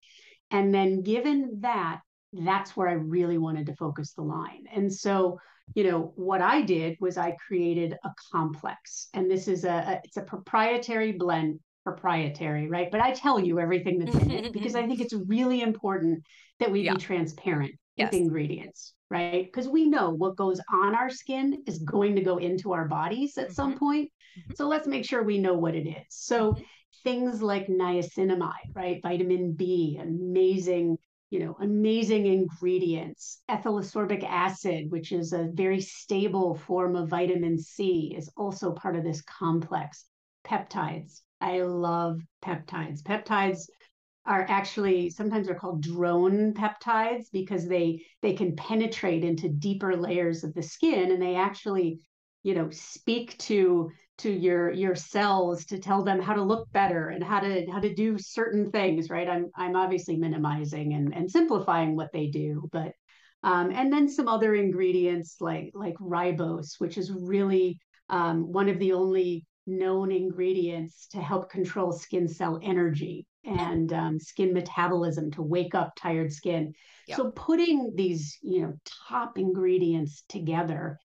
And 0.51 0.73
then, 0.73 1.01
given 1.01 1.59
that, 1.61 2.01
that's 2.33 2.75
where 2.75 2.87
I 2.87 2.93
really 2.93 3.37
wanted 3.37 3.67
to 3.67 3.75
focus 3.75 4.13
the 4.13 4.21
line. 4.23 4.65
And 4.71 4.93
so, 4.93 5.39
you 5.75 5.83
know, 5.83 6.13
what 6.15 6.41
I 6.41 6.61
did 6.61 6.97
was 6.99 7.17
I 7.17 7.37
created 7.47 7.95
a 8.03 8.09
complex, 8.31 9.07
and 9.13 9.29
this 9.29 9.47
is 9.47 9.65
a, 9.65 9.69
a 9.69 10.01
it's 10.03 10.17
a 10.17 10.21
proprietary 10.21 11.13
blend 11.13 11.59
proprietary, 11.83 12.67
right? 12.67 12.89
But 12.91 13.01
I 13.01 13.11
tell 13.11 13.39
you 13.39 13.59
everything 13.59 13.99
that's 13.99 14.15
in 14.15 14.31
it 14.31 14.53
because 14.53 14.75
I 14.75 14.87
think 14.87 14.99
it's 15.01 15.13
really 15.13 15.61
important 15.61 16.23
that 16.59 16.71
we 16.71 16.81
yeah. 16.81 16.93
be 16.93 16.99
transparent 16.99 17.73
yes. 17.95 18.11
with 18.11 18.21
ingredients, 18.21 18.93
right? 19.09 19.45
Because 19.45 19.67
we 19.67 19.87
know 19.87 20.11
what 20.11 20.35
goes 20.35 20.59
on 20.71 20.95
our 20.95 21.09
skin 21.09 21.63
is 21.67 21.79
going 21.79 22.15
to 22.15 22.21
go 22.21 22.37
into 22.37 22.73
our 22.73 22.87
bodies 22.87 23.37
at 23.37 23.45
mm-hmm. 23.45 23.53
some 23.53 23.77
point. 23.77 24.11
Mm-hmm. 24.39 24.53
So 24.55 24.67
let's 24.67 24.87
make 24.87 25.05
sure 25.05 25.23
we 25.23 25.39
know 25.39 25.55
what 25.55 25.75
it 25.75 25.87
is. 25.87 26.05
So 26.09 26.53
mm-hmm. 26.53 26.63
things 27.03 27.41
like 27.41 27.67
niacinamide, 27.67 28.73
right? 28.73 28.99
Vitamin 29.01 29.53
B, 29.53 29.99
amazing 30.01 30.97
you 31.33 31.39
know, 31.39 31.57
amazing 31.61 32.27
ingredients. 32.27 33.41
Ethyl 33.49 33.79
ascorbic 33.79 34.23
acid, 34.23 34.91
which 34.91 35.11
is 35.11 35.33
a 35.33 35.49
very 35.51 35.81
stable 35.81 36.53
form 36.53 36.95
of 36.95 37.09
vitamin 37.09 37.57
C, 37.57 38.13
is 38.15 38.29
also 38.37 38.71
part 38.71 38.95
of 38.95 39.03
this 39.03 39.23
complex. 39.23 40.05
Peptides, 40.45 41.21
I 41.43 41.61
love 41.61 42.21
peptides. 42.41 43.03
Peptides 43.03 43.67
are 44.25 44.45
actually 44.47 45.09
sometimes 45.09 45.47
they're 45.47 45.55
called 45.55 45.81
drone 45.81 46.53
peptides 46.53 47.25
because 47.31 47.67
they 47.67 48.01
they 48.21 48.33
can 48.33 48.55
penetrate 48.55 49.23
into 49.23 49.49
deeper 49.49 49.97
layers 49.97 50.45
of 50.45 50.53
the 50.53 50.63
skin 50.63 51.11
and 51.11 51.21
they 51.21 51.35
actually 51.35 51.99
you 52.43 52.55
know 52.55 52.69
speak 52.69 53.37
to 53.39 53.89
to 54.19 54.31
your 54.31 54.71
your 54.71 54.95
cells 54.95 55.65
to 55.65 55.77
tell 55.77 56.03
them 56.03 56.21
how 56.21 56.33
to 56.33 56.41
look 56.41 56.71
better 56.71 57.09
and 57.09 57.21
how 57.21 57.41
to 57.41 57.65
how 57.69 57.81
to 57.81 57.93
do 57.93 58.17
certain 58.17 58.71
things 58.71 59.09
right 59.09 59.27
i'm 59.27 59.47
i'm 59.57 59.75
obviously 59.75 60.15
minimizing 60.15 60.93
and 60.93 61.13
and 61.13 61.29
simplifying 61.29 61.95
what 61.95 62.11
they 62.13 62.27
do 62.27 62.69
but 62.71 62.93
um, 63.45 63.71
and 63.71 63.91
then 63.91 64.07
some 64.07 64.29
other 64.29 64.55
ingredients 64.55 65.37
like 65.41 65.71
like 65.73 65.95
ribose 65.95 66.75
which 66.77 66.97
is 66.97 67.11
really 67.11 67.77
um, 68.09 68.53
one 68.53 68.69
of 68.69 68.79
the 68.79 68.93
only 68.93 69.45
known 69.65 70.11
ingredients 70.11 71.07
to 71.11 71.21
help 71.21 71.49
control 71.49 71.91
skin 71.91 72.27
cell 72.27 72.59
energy 72.61 73.25
and 73.45 73.91
um, 73.93 74.19
skin 74.19 74.53
metabolism 74.53 75.31
to 75.31 75.41
wake 75.41 75.75
up 75.75 75.93
tired 75.95 76.31
skin. 76.31 76.73
Yep. 77.07 77.17
So 77.17 77.31
putting 77.31 77.93
these, 77.95 78.37
you 78.41 78.61
know, 78.61 78.73
top 79.09 79.37
ingredients 79.37 80.23
together 80.29 80.99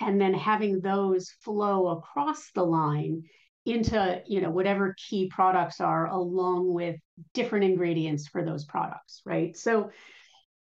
and 0.00 0.20
then 0.20 0.34
having 0.34 0.80
those 0.80 1.30
flow 1.42 1.88
across 1.88 2.50
the 2.54 2.64
line 2.64 3.22
into, 3.64 4.20
you 4.26 4.40
know, 4.40 4.50
whatever 4.50 4.96
key 5.08 5.28
products 5.28 5.80
are 5.80 6.06
along 6.08 6.72
with 6.72 6.96
different 7.34 7.64
ingredients 7.64 8.26
for 8.26 8.44
those 8.44 8.64
products, 8.64 9.22
right? 9.24 9.56
So 9.56 9.90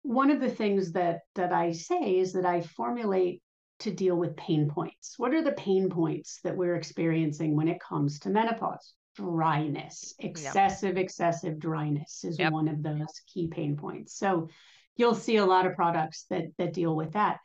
one 0.03 0.31
of 0.31 0.41
the 0.41 0.51
things 0.51 0.93
that 0.93 1.21
that 1.35 1.53
I 1.53 1.73
say 1.73 2.19
is 2.19 2.33
that 2.33 2.47
I 2.47 2.63
formulate 2.63 3.43
to 3.81 3.91
deal 3.91 4.17
with 4.17 4.37
pain 4.37 4.69
points. 4.69 5.15
What 5.17 5.35
are 5.35 5.43
the 5.43 5.53
pain 5.53 5.89
points 5.89 6.41
that 6.45 6.57
we're 6.57 6.77
experiencing 6.77 7.57
when 7.57 7.69
it 7.69 7.81
comes 7.81 8.19
to 8.21 8.31
menopause? 8.31 8.95
Dryness, 9.17 10.15
excessive, 10.19 10.97
yep. 10.97 11.05
excessive 11.05 11.59
dryness 11.59 12.25
is 12.25 12.39
yep. 12.39 12.53
one 12.53 12.69
of 12.69 12.83
those 12.83 13.21
key 13.33 13.49
pain 13.49 13.77
points. 13.77 14.17
So 14.17 14.49
you'll 14.97 15.15
see 15.15 15.37
a 15.37 15.45
lot 15.45 15.67
of 15.67 15.75
products 15.75 16.27
that 16.31 16.45
that 16.59 16.73
deal 16.73 16.95
with 16.95 17.13
that. 17.13 17.39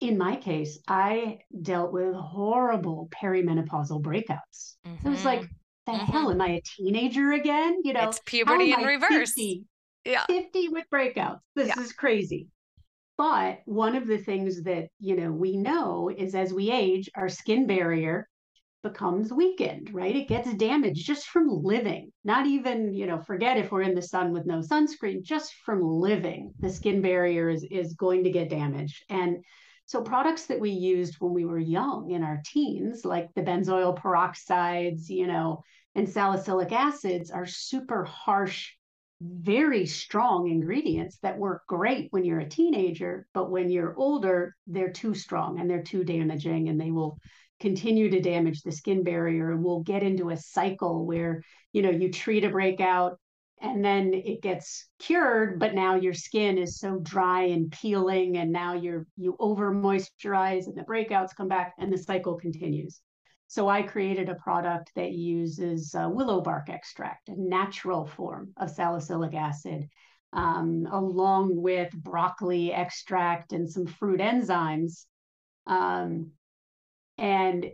In 0.00 0.18
my 0.18 0.36
case, 0.36 0.78
I 0.88 1.38
dealt 1.62 1.92
with 1.92 2.14
horrible 2.14 3.08
perimenopausal 3.14 4.02
breakouts. 4.02 4.74
Mm-hmm. 4.84 5.06
It 5.06 5.10
was 5.10 5.24
like, 5.24 5.42
the 5.86 5.92
mm-hmm. 5.92 6.12
hell, 6.12 6.30
am 6.30 6.40
I 6.40 6.48
a 6.48 6.62
teenager 6.76 7.32
again? 7.32 7.80
You 7.84 7.92
know, 7.92 8.08
it's 8.08 8.20
puberty 8.26 8.72
in 8.72 8.80
reverse. 8.80 9.30
50, 9.30 9.64
yeah. 10.04 10.24
50 10.26 10.68
with 10.68 10.84
breakouts. 10.92 11.38
This 11.54 11.68
yeah. 11.68 11.80
is 11.80 11.92
crazy. 11.92 12.48
But 13.16 13.60
one 13.66 13.94
of 13.94 14.06
the 14.06 14.18
things 14.18 14.62
that, 14.62 14.88
you 14.98 15.16
know, 15.16 15.30
we 15.30 15.56
know 15.56 16.08
is 16.08 16.34
as 16.34 16.52
we 16.52 16.70
age, 16.70 17.10
our 17.14 17.28
skin 17.28 17.66
barrier 17.66 18.28
becomes 18.82 19.32
weakened, 19.32 19.90
right? 19.92 20.16
It 20.16 20.28
gets 20.28 20.52
damaged 20.54 21.06
just 21.06 21.26
from 21.26 21.48
living. 21.62 22.12
Not 22.24 22.46
even, 22.46 22.92
you 22.92 23.06
know, 23.06 23.20
forget 23.20 23.56
if 23.56 23.70
we're 23.70 23.82
in 23.82 23.94
the 23.94 24.02
sun 24.02 24.32
with 24.32 24.46
no 24.46 24.58
sunscreen, 24.58 25.22
just 25.22 25.54
from 25.64 25.82
living, 25.82 26.52
the 26.58 26.70
skin 26.70 27.00
barrier 27.00 27.48
is, 27.48 27.64
is 27.70 27.94
going 27.94 28.24
to 28.24 28.30
get 28.30 28.50
damaged. 28.50 29.04
And 29.08 29.44
so 29.86 30.02
products 30.02 30.46
that 30.46 30.58
we 30.60 30.70
used 30.70 31.16
when 31.20 31.32
we 31.32 31.44
were 31.44 31.58
young 31.58 32.10
in 32.10 32.24
our 32.24 32.40
teens, 32.44 33.04
like 33.04 33.28
the 33.34 33.42
benzoyl 33.42 33.96
peroxides, 33.96 35.08
you 35.08 35.26
know, 35.26 35.62
and 35.94 36.08
salicylic 36.08 36.72
acids 36.72 37.30
are 37.30 37.46
super 37.46 38.04
harsh 38.04 38.72
very 39.22 39.86
strong 39.86 40.48
ingredients 40.50 41.18
that 41.22 41.38
work 41.38 41.62
great 41.66 42.08
when 42.10 42.24
you're 42.24 42.40
a 42.40 42.48
teenager, 42.48 43.26
but 43.34 43.50
when 43.50 43.70
you're 43.70 43.94
older, 43.96 44.56
they're 44.66 44.92
too 44.92 45.14
strong 45.14 45.60
and 45.60 45.70
they're 45.70 45.82
too 45.82 46.04
damaging 46.04 46.68
and 46.68 46.80
they 46.80 46.90
will 46.90 47.18
continue 47.60 48.10
to 48.10 48.20
damage 48.20 48.62
the 48.62 48.72
skin 48.72 49.04
barrier 49.04 49.52
and 49.52 49.62
we'll 49.62 49.80
get 49.80 50.02
into 50.02 50.30
a 50.30 50.36
cycle 50.36 51.06
where, 51.06 51.42
you 51.72 51.82
know, 51.82 51.90
you 51.90 52.10
treat 52.10 52.44
a 52.44 52.50
breakout 52.50 53.18
and 53.60 53.84
then 53.84 54.12
it 54.12 54.42
gets 54.42 54.88
cured, 54.98 55.60
but 55.60 55.74
now 55.74 55.94
your 55.94 56.14
skin 56.14 56.58
is 56.58 56.80
so 56.80 56.98
dry 56.98 57.42
and 57.44 57.70
peeling 57.70 58.36
and 58.38 58.50
now 58.50 58.74
you're 58.74 59.06
you 59.16 59.36
over 59.38 59.72
moisturize 59.72 60.66
and 60.66 60.76
the 60.76 60.82
breakouts 60.82 61.36
come 61.36 61.48
back 61.48 61.74
and 61.78 61.92
the 61.92 61.98
cycle 61.98 62.34
continues. 62.34 63.00
So 63.52 63.68
I 63.68 63.82
created 63.82 64.30
a 64.30 64.34
product 64.36 64.90
that 64.96 65.12
uses 65.12 65.94
uh, 65.94 66.08
willow 66.08 66.40
bark 66.40 66.70
extract, 66.70 67.28
a 67.28 67.34
natural 67.36 68.06
form 68.06 68.54
of 68.56 68.70
salicylic 68.70 69.34
acid. 69.34 69.90
um, 70.32 70.88
along 70.90 71.60
with 71.60 71.92
broccoli 71.92 72.72
extract 72.72 73.52
and 73.52 73.68
some 73.70 73.86
fruit 73.86 74.20
enzymes. 74.20 75.04
Um, 75.66 76.32
and, 77.18 77.66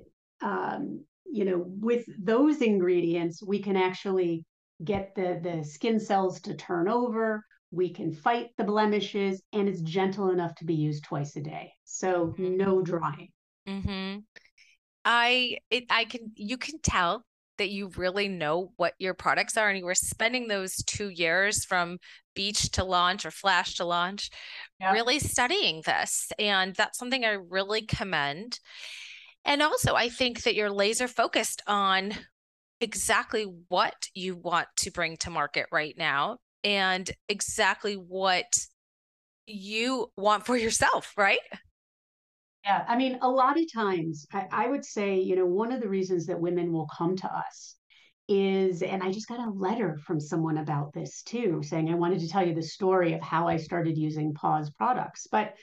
um, 0.43 1.05
you 1.25 1.45
know, 1.45 1.65
with 1.67 2.05
those 2.19 2.61
ingredients, 2.63 3.43
we 3.43 3.61
can 3.61 3.77
actually 3.77 4.45
get 4.83 5.15
the, 5.15 5.41
the 5.43 5.65
skin 5.65 6.01
cells 6.01 6.41
to 6.43 6.55
turn 6.55 6.89
over. 6.89 7.45
We 7.71 7.93
can 7.93 8.13
fight 8.13 8.49
the 8.57 8.65
blemishes, 8.65 9.43
and 9.53 9.69
it's 9.69 9.83
gentle 9.83 10.31
enough 10.31 10.55
to 10.57 10.65
be 10.65 10.75
used 10.75 11.05
twice 11.05 11.37
a 11.37 11.41
day. 11.41 11.73
So, 11.85 12.29
mm-hmm. 12.29 12.57
no 12.57 12.83
drying. 12.83 13.29
Mm-hmm. 13.69 14.21
I 15.09 15.57
it 15.71 15.87
I 15.89 16.05
can 16.05 16.33
you 16.37 16.59
can 16.59 16.79
tell 16.81 17.25
that 17.57 17.71
you 17.71 17.89
really 17.97 18.29
know 18.29 18.73
what 18.77 18.93
your 18.99 19.15
products 19.15 19.57
are 19.57 19.69
and 19.71 19.79
you 19.79 19.87
were 19.87 19.95
spending 19.95 20.47
those 20.47 20.77
two 20.85 21.09
years 21.09 21.65
from 21.65 21.99
beach 22.35 22.71
to 22.73 22.85
launch 22.85 23.25
or 23.25 23.31
flash 23.31 23.75
to 23.77 23.85
launch 23.85 24.31
yep. 24.79 24.93
really 24.93 25.19
studying 25.19 25.83
this 25.85 26.31
and 26.39 26.75
that's 26.77 26.99
something 26.99 27.25
i 27.25 27.31
really 27.31 27.83
commend 27.83 28.61
and 29.45 29.61
also 29.61 29.95
i 29.95 30.09
think 30.09 30.45
that 30.45 30.55
you're 30.55 30.71
laser 30.71 31.09
focused 31.09 31.63
on 31.67 32.13
exactly 32.81 33.43
what 33.69 34.07
you 34.15 34.37
want 34.37 34.69
to 34.77 34.93
bring 34.93 35.17
to 35.17 35.31
market 35.31 35.67
right 35.73 35.97
now 35.99 36.37
and 36.63 37.11
exactly 37.29 37.95
what 37.95 38.57
you 39.47 40.07
want 40.17 40.47
for 40.47 40.57
yourself 40.57 41.13
right 41.17 41.41
yeah, 42.69 42.85
I 42.87 42.97
mean, 42.97 43.19
a 43.23 43.29
lot 43.31 43.59
of 43.59 43.65
times 43.73 44.27
I, 44.31 44.47
I, 44.53 44.69
would 44.69 44.85
say, 44.85 45.19
you 45.19 45.37
know, 45.37 45.47
one 45.47 45.73
of 45.73 45.81
the 45.81 45.89
reasons 45.89 46.27
that 46.27 46.39
women 46.39 46.71
will 46.71 46.87
come 46.95 47.17
to 47.17 47.27
us 47.27 47.77
is, 48.29 48.83
and 48.83 49.03
I 49.03 49.11
just 49.11 49.27
got 49.27 49.41
a 49.41 49.51
letter 49.51 49.97
from 50.05 50.21
someone 50.21 50.59
about 50.59 50.93
this 50.93 51.23
too, 51.23 51.63
saying 51.63 51.89
I 51.89 51.95
wanted 51.95 52.21
to 52.21 52.29
tell 52.29 52.47
you 52.47 52.55
the 52.55 52.63
story 52.63 53.15
of 53.15 53.23
how 53.23 53.49
I 53.49 53.57
started 53.57 53.97
using 53.97 54.35
Pause 54.35 54.71
products. 54.73 55.27
But 55.33 55.55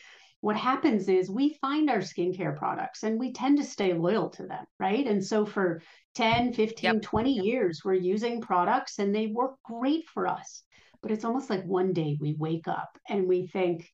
what 0.42 0.56
happens 0.56 1.08
is 1.08 1.30
we 1.30 1.60
find 1.62 1.92
our 1.92 2.00
skincare 2.00 2.58
products 2.58 3.04
and 3.04 3.20
we 3.20 3.34
tend 3.34 3.60
to 3.60 3.64
stay 3.64 3.94
loyal 3.94 4.32
to 4.32 4.48
them, 4.48 4.66
right? 4.80 5.06
And 5.06 5.24
so 5.24 5.46
for 5.46 5.84
10, 6.16 6.54
15, 6.54 6.94
yep. 6.96 7.02
20 7.04 7.32
years, 7.32 7.82
we're 7.86 7.94
using 7.94 8.42
products 8.42 8.98
and 8.98 9.14
they 9.14 9.28
work 9.28 9.58
great 9.64 10.08
for 10.12 10.26
us. 10.26 10.64
But 11.04 11.12
it's 11.12 11.26
almost 11.26 11.52
like 11.52 11.66
one 11.66 11.94
day 11.94 12.18
we 12.20 12.36
wake 12.40 12.68
up 12.68 12.98
and 13.08 13.28
we 13.28 13.46
think, 13.46 13.92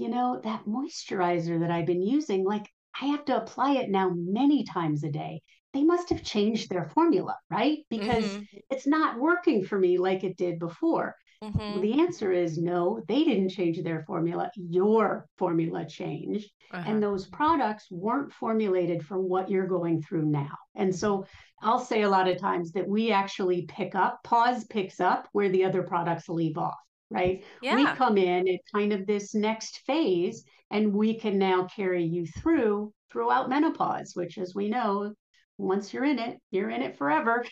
you 0.00 0.08
know, 0.08 0.40
that 0.42 0.64
moisturizer 0.64 1.60
that 1.60 1.70
I've 1.70 1.84
been 1.84 2.02
using, 2.02 2.42
like 2.42 2.66
I 3.00 3.06
have 3.06 3.24
to 3.26 3.36
apply 3.36 3.72
it 3.72 3.90
now 3.90 4.10
many 4.14 4.64
times 4.64 5.04
a 5.04 5.10
day. 5.10 5.42
They 5.74 5.84
must 5.84 6.08
have 6.08 6.24
changed 6.24 6.70
their 6.70 6.86
formula, 6.86 7.36
right? 7.50 7.80
Because 7.90 8.24
mm-hmm. 8.24 8.58
it's 8.70 8.86
not 8.86 9.20
working 9.20 9.62
for 9.62 9.78
me 9.78 9.98
like 9.98 10.24
it 10.24 10.38
did 10.38 10.58
before. 10.58 11.14
Mm-hmm. 11.44 11.58
Well, 11.58 11.80
the 11.80 12.00
answer 12.00 12.32
is 12.32 12.58
no, 12.58 13.02
they 13.08 13.24
didn't 13.24 13.50
change 13.50 13.82
their 13.82 14.02
formula. 14.06 14.50
Your 14.56 15.26
formula 15.36 15.86
changed. 15.86 16.50
Uh-huh. 16.72 16.90
And 16.90 17.02
those 17.02 17.26
products 17.26 17.86
weren't 17.90 18.32
formulated 18.32 19.04
for 19.04 19.20
what 19.20 19.50
you're 19.50 19.66
going 19.66 20.02
through 20.02 20.24
now. 20.24 20.56
And 20.74 20.94
so 20.94 21.26
I'll 21.62 21.78
say 21.78 22.02
a 22.02 22.08
lot 22.08 22.26
of 22.26 22.38
times 22.38 22.72
that 22.72 22.88
we 22.88 23.12
actually 23.12 23.66
pick 23.66 23.94
up, 23.94 24.20
pause 24.24 24.64
picks 24.64 24.98
up 24.98 25.28
where 25.32 25.50
the 25.50 25.64
other 25.64 25.82
products 25.82 26.28
leave 26.28 26.56
off 26.56 26.78
right? 27.10 27.44
Yeah. 27.60 27.74
We 27.74 27.86
come 27.86 28.16
in 28.16 28.48
at 28.48 28.60
kind 28.72 28.92
of 28.92 29.06
this 29.06 29.34
next 29.34 29.80
phase 29.86 30.44
and 30.70 30.94
we 30.94 31.18
can 31.18 31.38
now 31.38 31.64
carry 31.64 32.04
you 32.04 32.26
through 32.26 32.92
throughout 33.10 33.48
menopause, 33.48 34.12
which 34.14 34.38
as 34.38 34.54
we 34.54 34.68
know, 34.68 35.12
once 35.58 35.92
you're 35.92 36.04
in 36.04 36.18
it, 36.18 36.38
you're 36.50 36.70
in 36.70 36.82
it 36.82 36.96
forever. 36.96 37.44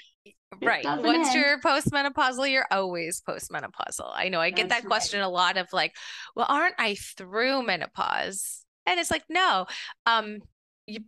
right. 0.63 0.85
Once 0.85 1.29
end. 1.29 1.35
you're 1.35 1.61
postmenopausal, 1.61 2.51
you're 2.51 2.67
always 2.71 3.21
postmenopausal. 3.29 4.11
I 4.15 4.29
know 4.29 4.41
I 4.41 4.51
get 4.51 4.69
That's 4.69 4.83
that 4.83 4.89
question 4.89 5.21
right. 5.21 5.27
a 5.27 5.31
lot 5.31 5.57
of 5.57 5.69
like, 5.73 5.95
well, 6.35 6.47
aren't 6.49 6.77
I 6.79 6.95
through 6.95 7.65
menopause? 7.65 8.65
And 8.87 8.99
it's 8.99 9.11
like, 9.11 9.25
no. 9.29 9.67
Um, 10.07 10.39
you, 10.87 11.01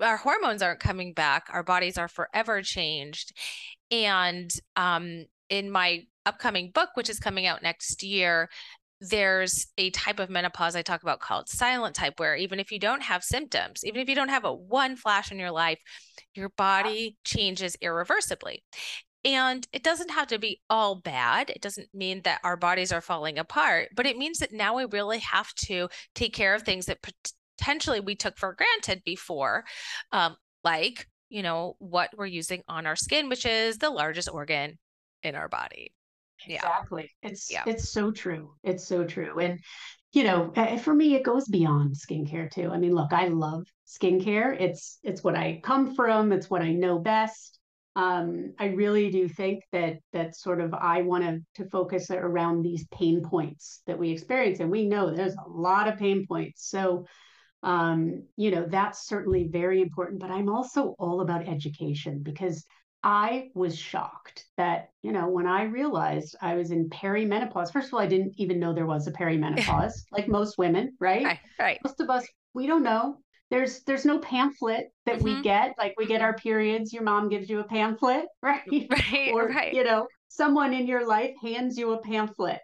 our 0.00 0.16
hormones 0.16 0.62
aren't 0.62 0.80
coming 0.80 1.12
back. 1.12 1.46
Our 1.52 1.62
bodies 1.62 1.96
are 1.96 2.08
forever 2.08 2.60
changed. 2.62 3.32
And 3.92 4.50
um, 4.74 5.26
in 5.48 5.70
my 5.70 6.02
upcoming 6.28 6.70
book, 6.70 6.90
which 6.94 7.10
is 7.10 7.18
coming 7.18 7.46
out 7.46 7.62
next 7.62 8.02
year, 8.02 8.48
there's 9.00 9.68
a 9.78 9.90
type 9.90 10.18
of 10.18 10.30
menopause 10.30 10.74
I 10.74 10.82
talk 10.82 11.02
about 11.02 11.20
called 11.20 11.48
silent 11.48 11.94
type, 11.94 12.18
where 12.18 12.34
even 12.36 12.58
if 12.58 12.72
you 12.72 12.78
don't 12.78 13.02
have 13.02 13.22
symptoms, 13.22 13.84
even 13.84 14.00
if 14.00 14.08
you 14.08 14.14
don't 14.14 14.28
have 14.28 14.44
a 14.44 14.52
one 14.52 14.96
flash 14.96 15.30
in 15.30 15.38
your 15.38 15.52
life, 15.52 15.78
your 16.34 16.50
body 16.50 17.16
changes 17.24 17.76
irreversibly. 17.80 18.64
And 19.24 19.66
it 19.72 19.82
doesn't 19.82 20.10
have 20.10 20.28
to 20.28 20.38
be 20.38 20.60
all 20.70 20.96
bad. 20.96 21.50
It 21.50 21.60
doesn't 21.60 21.88
mean 21.92 22.22
that 22.22 22.40
our 22.44 22.56
bodies 22.56 22.92
are 22.92 23.00
falling 23.00 23.38
apart, 23.38 23.90
but 23.94 24.06
it 24.06 24.16
means 24.16 24.38
that 24.38 24.52
now 24.52 24.76
we 24.76 24.84
really 24.84 25.18
have 25.18 25.52
to 25.66 25.88
take 26.14 26.32
care 26.32 26.54
of 26.54 26.62
things 26.62 26.86
that 26.86 27.04
potentially 27.58 28.00
we 28.00 28.14
took 28.14 28.38
for 28.38 28.54
granted 28.54 29.02
before, 29.04 29.64
um, 30.12 30.36
like, 30.64 31.06
you 31.28 31.42
know, 31.42 31.74
what 31.78 32.10
we're 32.16 32.26
using 32.26 32.62
on 32.68 32.86
our 32.86 32.96
skin, 32.96 33.28
which 33.28 33.44
is 33.44 33.78
the 33.78 33.90
largest 33.90 34.28
organ 34.32 34.78
in 35.22 35.34
our 35.34 35.48
body. 35.48 35.92
Exactly. 36.46 37.10
Yeah. 37.22 37.30
It's 37.30 37.50
yeah. 37.50 37.62
it's 37.66 37.90
so 37.90 38.10
true. 38.10 38.54
It's 38.62 38.86
so 38.86 39.04
true. 39.04 39.38
And 39.38 39.60
you 40.12 40.24
know, 40.24 40.52
for 40.82 40.94
me 40.94 41.14
it 41.14 41.22
goes 41.22 41.48
beyond 41.48 41.94
skincare 41.94 42.50
too. 42.50 42.70
I 42.70 42.78
mean, 42.78 42.94
look, 42.94 43.12
I 43.12 43.28
love 43.28 43.66
skincare. 43.86 44.58
It's 44.60 44.98
it's 45.02 45.22
what 45.22 45.36
I 45.36 45.60
come 45.62 45.94
from, 45.94 46.32
it's 46.32 46.48
what 46.48 46.62
I 46.62 46.72
know 46.72 46.98
best. 46.98 47.58
Um, 47.96 48.54
I 48.58 48.66
really 48.66 49.10
do 49.10 49.28
think 49.28 49.64
that 49.72 49.96
that 50.12 50.36
sort 50.36 50.60
of 50.60 50.72
I 50.72 51.02
want 51.02 51.24
to 51.24 51.40
to 51.62 51.68
focus 51.68 52.10
around 52.10 52.62
these 52.62 52.86
pain 52.92 53.22
points 53.22 53.82
that 53.86 53.98
we 53.98 54.10
experience, 54.10 54.60
and 54.60 54.70
we 54.70 54.86
know 54.86 55.10
there's 55.10 55.34
a 55.34 55.48
lot 55.48 55.88
of 55.88 55.98
pain 55.98 56.24
points. 56.26 56.68
So, 56.68 57.06
um, 57.64 58.22
you 58.36 58.52
know, 58.52 58.66
that's 58.66 59.06
certainly 59.06 59.48
very 59.50 59.82
important. 59.82 60.20
But 60.20 60.30
I'm 60.30 60.48
also 60.48 60.94
all 60.98 61.20
about 61.22 61.48
education 61.48 62.22
because 62.22 62.64
I 63.02 63.50
was 63.54 63.78
shocked 63.78 64.46
that, 64.56 64.90
you 65.02 65.12
know, 65.12 65.28
when 65.28 65.46
I 65.46 65.64
realized 65.64 66.36
I 66.42 66.54
was 66.54 66.70
in 66.70 66.90
perimenopause, 66.90 67.72
first 67.72 67.88
of 67.88 67.94
all, 67.94 68.00
I 68.00 68.06
didn't 68.06 68.34
even 68.36 68.58
know 68.58 68.72
there 68.72 68.86
was 68.86 69.06
a 69.06 69.12
perimenopause, 69.20 69.92
like 70.12 70.28
most 70.28 70.58
women, 70.58 70.96
right? 71.00 71.24
right? 71.24 71.38
Right. 71.58 71.80
Most 71.84 72.00
of 72.00 72.10
us, 72.10 72.26
we 72.54 72.66
don't 72.66 72.82
know. 72.82 73.18
There's 73.50 73.82
there's 73.84 74.04
no 74.04 74.18
pamphlet 74.18 74.88
that 75.06 75.16
mm-hmm. 75.16 75.36
we 75.36 75.42
get. 75.42 75.74
Like 75.78 75.94
we 75.96 76.04
get 76.04 76.20
our 76.20 76.34
periods, 76.34 76.92
your 76.92 77.02
mom 77.02 77.30
gives 77.30 77.48
you 77.48 77.60
a 77.60 77.64
pamphlet, 77.64 78.26
right? 78.42 78.62
Right. 78.68 79.32
or 79.32 79.48
right. 79.48 79.72
you 79.72 79.84
know, 79.84 80.06
someone 80.28 80.74
in 80.74 80.86
your 80.86 81.06
life 81.06 81.34
hands 81.42 81.78
you 81.78 81.92
a 81.92 82.02
pamphlet. 82.02 82.60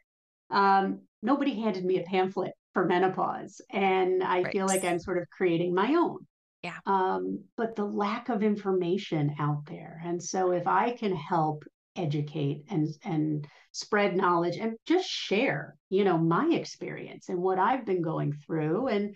Um, 0.51 1.01
nobody 1.23 1.59
handed 1.59 1.85
me 1.85 2.01
a 2.01 2.03
pamphlet 2.03 2.53
for 2.75 2.85
menopause. 2.85 3.61
And 3.71 4.23
I 4.23 4.43
right. 4.43 4.53
feel 4.53 4.67
like 4.67 4.85
I'm 4.85 4.99
sort 4.99 5.19
of 5.19 5.31
creating 5.31 5.75
my 5.75 5.95
own. 5.95 6.19
Yeah. 6.65 6.79
Um, 6.87 7.45
but 7.59 7.77
the 7.77 7.85
lack 7.85 8.31
of 8.31 8.43
information 8.43 9.35
out 9.39 9.67
there. 9.67 10.01
And 10.03 10.23
so 10.23 10.53
if 10.53 10.67
I 10.67 10.93
can 10.93 11.15
help 11.15 11.63
educate 11.95 12.65
and 12.71 12.89
and 13.05 13.47
spread 13.73 14.17
knowledge 14.17 14.57
and 14.57 14.79
just 14.87 15.07
share, 15.07 15.77
you 15.91 16.05
know, 16.05 16.17
my 16.17 16.49
experience 16.53 17.29
and 17.29 17.39
what 17.39 17.59
I've 17.59 17.85
been 17.85 18.01
going 18.01 18.33
through. 18.33 18.89
And 18.89 19.15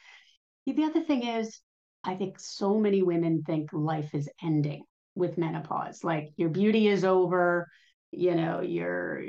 the 0.66 0.84
other 0.84 1.02
thing 1.02 1.26
is, 1.26 1.58
I 2.04 2.16
think 2.16 2.38
so 2.38 2.78
many 2.78 3.02
women 3.02 3.42
think 3.46 3.72
life 3.72 4.14
is 4.14 4.28
ending 4.42 4.82
with 5.14 5.38
menopause. 5.38 6.04
Like 6.04 6.28
your 6.36 6.50
beauty 6.50 6.86
is 6.86 7.02
over, 7.02 7.66
you 8.10 8.34
know, 8.34 8.60
you're 8.60 9.22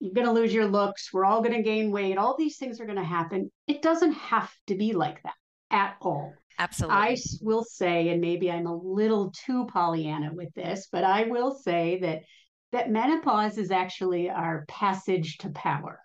you're 0.00 0.14
going 0.14 0.26
to 0.26 0.32
lose 0.32 0.52
your 0.52 0.66
looks, 0.66 1.12
we're 1.12 1.24
all 1.24 1.42
going 1.42 1.54
to 1.54 1.62
gain 1.62 1.92
weight, 1.92 2.18
all 2.18 2.36
these 2.36 2.58
things 2.58 2.80
are 2.80 2.86
going 2.86 2.98
to 2.98 3.04
happen. 3.04 3.52
It 3.68 3.82
doesn't 3.82 4.14
have 4.14 4.52
to 4.66 4.74
be 4.74 4.94
like 4.94 5.22
that 5.22 5.34
at 5.70 5.96
all. 6.00 6.34
Absolutely. 6.58 6.96
I 6.96 7.16
will 7.42 7.64
say, 7.64 8.08
and 8.08 8.20
maybe 8.20 8.50
I'm 8.50 8.66
a 8.66 8.76
little 8.76 9.32
too 9.32 9.66
Pollyanna 9.66 10.30
with 10.32 10.52
this, 10.54 10.88
but 10.90 11.04
I 11.04 11.24
will 11.24 11.54
say 11.54 11.98
that 12.00 12.22
that 12.72 12.90
menopause 12.90 13.58
is 13.58 13.70
actually 13.70 14.30
our 14.30 14.64
passage 14.68 15.38
to 15.38 15.50
power. 15.50 16.00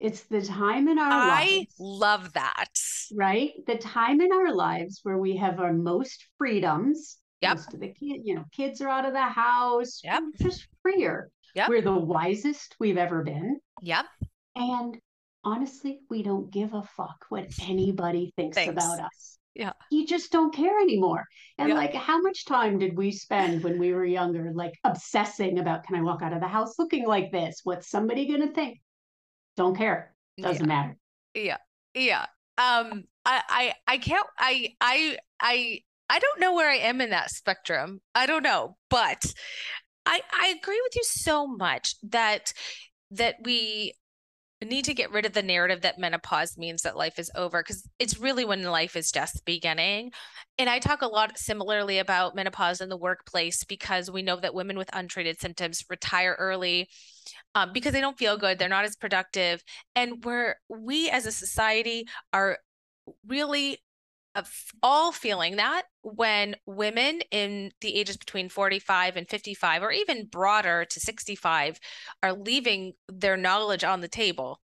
It's 0.00 0.24
the 0.24 0.42
time 0.42 0.88
in 0.88 0.98
our 0.98 1.10
I 1.10 1.28
lives. 1.28 1.74
I 1.80 1.82
love 1.82 2.32
that. 2.34 2.70
Right? 3.14 3.52
The 3.66 3.76
time 3.76 4.20
in 4.20 4.32
our 4.32 4.52
lives 4.52 5.00
where 5.02 5.18
we 5.18 5.36
have 5.36 5.60
our 5.60 5.72
most 5.72 6.26
freedoms. 6.38 7.18
Yep. 7.40 7.56
Most 7.56 7.74
of 7.74 7.80
the 7.80 7.88
kid, 7.88 8.22
you 8.24 8.34
know, 8.34 8.44
kids 8.52 8.80
are 8.80 8.88
out 8.88 9.06
of 9.06 9.12
the 9.12 9.20
house. 9.20 10.00
Yep. 10.02 10.22
just 10.40 10.66
freer. 10.82 11.30
Yep. 11.54 11.68
We're 11.68 11.82
the 11.82 11.92
wisest 11.92 12.74
we've 12.80 12.96
ever 12.96 13.22
been. 13.22 13.60
Yep. 13.82 14.06
And 14.56 14.98
honestly, 15.44 16.00
we 16.10 16.22
don't 16.22 16.50
give 16.50 16.74
a 16.74 16.82
fuck 16.82 17.24
what 17.28 17.46
anybody 17.62 18.32
thinks 18.36 18.56
Thanks. 18.56 18.72
about 18.72 19.00
us 19.00 19.38
yeah. 19.54 19.72
You 19.90 20.06
just 20.06 20.32
don't 20.32 20.54
care 20.54 20.80
anymore. 20.80 21.24
And 21.58 21.68
yeah. 21.68 21.74
like 21.76 21.94
how 21.94 22.20
much 22.20 22.44
time 22.44 22.78
did 22.78 22.96
we 22.96 23.12
spend 23.12 23.62
when 23.62 23.78
we 23.78 23.92
were 23.92 24.04
younger 24.04 24.50
like 24.52 24.74
obsessing 24.82 25.58
about 25.60 25.84
can 25.84 25.94
i 25.96 26.02
walk 26.02 26.22
out 26.22 26.32
of 26.32 26.40
the 26.40 26.48
house 26.48 26.78
looking 26.78 27.06
like 27.06 27.30
this? 27.30 27.60
What's 27.62 27.88
somebody 27.88 28.26
going 28.26 28.46
to 28.46 28.52
think? 28.52 28.80
Don't 29.56 29.76
care. 29.76 30.14
Doesn't 30.40 30.62
yeah. 30.62 30.66
matter. 30.66 30.96
Yeah. 31.34 31.56
Yeah. 31.94 32.26
Um 32.58 33.04
I, 33.24 33.42
I 33.48 33.74
i 33.86 33.98
can't 33.98 34.26
i 34.38 34.74
i 34.80 35.16
i 35.40 35.80
i 36.10 36.18
don't 36.18 36.40
know 36.40 36.54
where 36.54 36.70
i 36.70 36.76
am 36.76 37.00
in 37.00 37.10
that 37.10 37.30
spectrum. 37.30 38.00
I 38.14 38.26
don't 38.26 38.42
know. 38.42 38.76
But 38.90 39.24
i 40.04 40.20
i 40.32 40.48
agree 40.48 40.80
with 40.82 40.96
you 40.96 41.04
so 41.04 41.46
much 41.46 41.94
that 42.02 42.52
that 43.12 43.36
we 43.44 43.94
need 44.62 44.84
to 44.86 44.94
get 44.94 45.10
rid 45.10 45.26
of 45.26 45.32
the 45.32 45.42
narrative 45.42 45.82
that 45.82 45.98
menopause 45.98 46.56
means 46.56 46.82
that 46.82 46.96
life 46.96 47.18
is 47.18 47.30
over 47.34 47.62
because 47.62 47.88
it's 47.98 48.18
really 48.18 48.44
when 48.44 48.62
life 48.62 48.96
is 48.96 49.10
just 49.10 49.44
beginning. 49.44 50.12
And 50.58 50.70
I 50.70 50.78
talk 50.78 51.02
a 51.02 51.06
lot 51.06 51.38
similarly 51.38 51.98
about 51.98 52.34
menopause 52.34 52.80
in 52.80 52.88
the 52.88 52.96
workplace 52.96 53.64
because 53.64 54.10
we 54.10 54.22
know 54.22 54.36
that 54.36 54.54
women 54.54 54.78
with 54.78 54.88
untreated 54.92 55.40
symptoms 55.40 55.84
retire 55.90 56.36
early 56.38 56.88
um, 57.54 57.72
because 57.72 57.92
they 57.92 58.00
don't 58.00 58.18
feel 58.18 58.36
good, 58.36 58.58
they're 58.58 58.68
not 58.68 58.84
as 58.84 58.96
productive, 58.96 59.62
and 59.94 60.24
we're 60.24 60.56
we 60.68 61.10
as 61.10 61.26
a 61.26 61.32
society 61.32 62.06
are 62.32 62.58
really 63.26 63.78
all 64.82 65.12
feeling 65.12 65.56
that 65.56 65.84
when 66.02 66.56
women 66.66 67.20
in 67.30 67.70
the 67.80 67.94
ages 67.94 68.16
between 68.16 68.48
45 68.48 69.16
and 69.16 69.28
55 69.28 69.82
or 69.82 69.92
even 69.92 70.26
broader 70.26 70.84
to 70.84 71.00
65 71.00 71.78
are 72.22 72.32
leaving 72.32 72.94
their 73.08 73.36
knowledge 73.36 73.84
on 73.84 74.00
the 74.00 74.08
table 74.08 74.60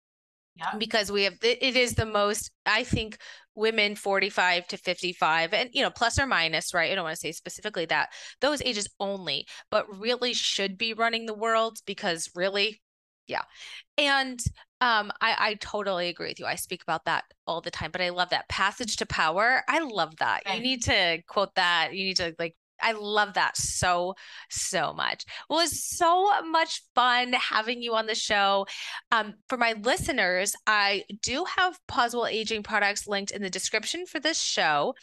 yeah. 0.57 0.77
because 0.79 1.11
we 1.11 1.25
have 1.25 1.35
it 1.43 1.77
is 1.77 1.95
the 1.95 2.07
most 2.07 2.51
i 2.67 2.85
think 2.85 3.19
women 3.55 3.95
45 3.95 4.67
to 4.69 4.77
55 4.77 5.55
and 5.55 5.71
you 5.73 5.83
know 5.83 5.91
plus 5.91 6.19
or 6.19 6.27
minus 6.27 6.75
right 6.75 6.91
i 6.91 6.95
don't 6.95 7.05
want 7.05 7.15
to 7.15 7.21
say 7.21 7.33
specifically 7.33 7.87
that 7.87 8.11
those 8.41 8.63
ages 8.63 8.89
only 9.01 9.47
but 9.71 9.87
really 9.99 10.35
should 10.35 10.77
be 10.77 10.93
running 10.93 11.27
the 11.27 11.35
world 11.35 11.79
because 11.87 12.31
really 12.35 12.81
yeah. 13.27 13.43
And 13.97 14.41
um 14.81 15.13
I, 15.21 15.37
I 15.39 15.55
totally 15.55 16.09
agree 16.09 16.29
with 16.29 16.41
you 16.41 16.47
i 16.47 16.57
speak 16.57 16.83
about 16.83 17.05
that 17.07 17.25
all 17.47 17.61
the 17.61 17.71
time 17.71 17.91
but 17.91 18.01
i 18.01 18.11
love 18.11 18.31
that 18.31 18.49
passage 18.49 18.97
to 18.97 19.07
power 19.07 19.63
i 19.69 19.79
love 19.79 20.17
that 20.17 20.43
you 20.53 20.61
need 20.61 20.83
to 20.85 21.23
quote 21.27 21.55
that 21.55 21.95
you 21.95 22.05
need 22.05 22.17
to 22.17 22.35
like 22.39 22.57
I 22.83 22.93
love 22.93 23.35
that 23.35 23.57
so, 23.57 24.15
so 24.51 24.93
much. 24.93 25.25
Well, 25.49 25.61
it's 25.61 25.97
so 25.97 26.43
much 26.43 26.83
fun 26.95 27.33
having 27.33 27.83
you 27.83 27.95
on 27.95 28.07
the 28.07 28.15
show. 28.15 28.67
Um, 29.11 29.35
for 29.49 29.57
my 29.57 29.75
listeners, 29.81 30.55
I 30.67 31.05
do 31.23 31.45
have 31.57 31.79
Pause 31.89 32.15
Well 32.15 32.27
Aging 32.27 32.63
products 32.63 33.07
linked 33.07 33.31
in 33.31 33.43
the 33.43 33.51
description 33.51 34.07
for 34.07 34.21
this 34.21 34.41
show 34.41 34.95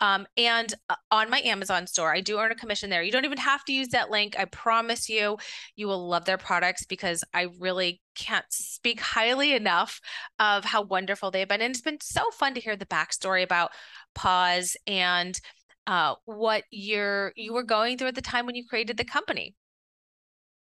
um, 0.00 0.26
and 0.36 0.72
uh, 0.88 0.96
on 1.10 1.30
my 1.30 1.40
Amazon 1.40 1.86
store. 1.86 2.12
I 2.12 2.20
do 2.20 2.38
earn 2.38 2.52
a 2.52 2.56
commission 2.56 2.90
there. 2.90 3.02
You 3.02 3.12
don't 3.12 3.24
even 3.24 3.38
have 3.38 3.64
to 3.64 3.72
use 3.72 3.88
that 3.88 4.10
link. 4.10 4.38
I 4.38 4.44
promise 4.46 5.08
you, 5.08 5.38
you 5.76 5.86
will 5.86 6.08
love 6.08 6.24
their 6.24 6.38
products 6.38 6.84
because 6.84 7.24
I 7.32 7.48
really 7.58 8.00
can't 8.14 8.44
speak 8.50 9.00
highly 9.00 9.54
enough 9.54 10.00
of 10.38 10.64
how 10.64 10.82
wonderful 10.82 11.30
they've 11.30 11.48
been. 11.48 11.62
And 11.62 11.72
it's 11.72 11.80
been 11.80 12.00
so 12.00 12.30
fun 12.32 12.54
to 12.54 12.60
hear 12.60 12.76
the 12.76 12.86
backstory 12.86 13.42
about 13.42 13.70
Pause 14.14 14.76
and 14.86 15.40
uh, 15.86 16.14
what 16.24 16.64
you're 16.70 17.32
you 17.36 17.52
were 17.52 17.62
going 17.62 17.98
through 17.98 18.08
at 18.08 18.14
the 18.14 18.22
time 18.22 18.46
when 18.46 18.54
you 18.54 18.66
created 18.66 18.96
the 18.96 19.04
company. 19.04 19.54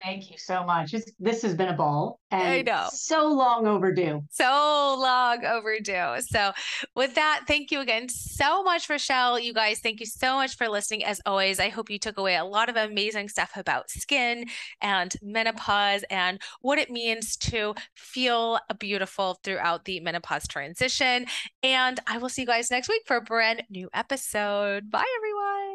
Thank 0.06 0.30
you 0.30 0.38
so 0.38 0.64
much. 0.64 0.94
It's, 0.94 1.12
this 1.20 1.42
has 1.42 1.56
been 1.56 1.70
a 1.70 1.74
ball 1.74 2.20
and 2.30 2.48
I 2.48 2.62
know. 2.62 2.90
so 2.92 3.28
long 3.28 3.66
overdue. 3.66 4.22
So 4.30 4.96
long 5.00 5.44
overdue. 5.44 6.18
So, 6.20 6.52
with 6.96 7.16
that, 7.16 7.46
thank 7.48 7.72
you 7.72 7.80
again 7.80 8.08
so 8.10 8.62
much, 8.62 8.88
Rochelle. 8.88 9.40
You 9.40 9.52
guys, 9.52 9.80
thank 9.80 10.00
you 10.00 10.06
so 10.06 10.36
much 10.36 10.58
for 10.58 10.70
listening. 10.70 11.04
As 11.04 11.22
always, 11.26 11.60
I 11.60 11.70
hope 11.70 11.90
you 11.90 11.98
took 11.98 12.20
away 12.20 12.36
a 12.36 12.46
lot 12.46 12.70
of 12.70 12.76
amazing 12.76 13.30
stuff 13.30 13.54
about 13.56 13.90
skin 13.90 14.46
and 14.80 15.16
menopause 15.24 16.04
and 16.12 16.40
what 16.62 16.78
it 16.78 16.92
means 16.92 17.36
to 17.38 17.74
feel 17.96 18.60
beautiful 18.78 19.40
throughout 19.44 19.86
the 19.86 20.00
menopause 20.02 20.48
transition. 20.48 21.26
And 21.64 22.00
I 22.06 22.20
will 22.20 22.30
see 22.30 22.44
you 22.44 22.48
guys 22.48 22.70
next 22.70 22.90
week 22.90 23.02
for 23.08 23.18
a 23.18 23.22
brand 23.22 23.64
new 23.72 23.90
episode. 23.92 24.92
Bye, 24.92 25.06
everyone. 25.18 25.75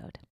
episode. 0.03 0.30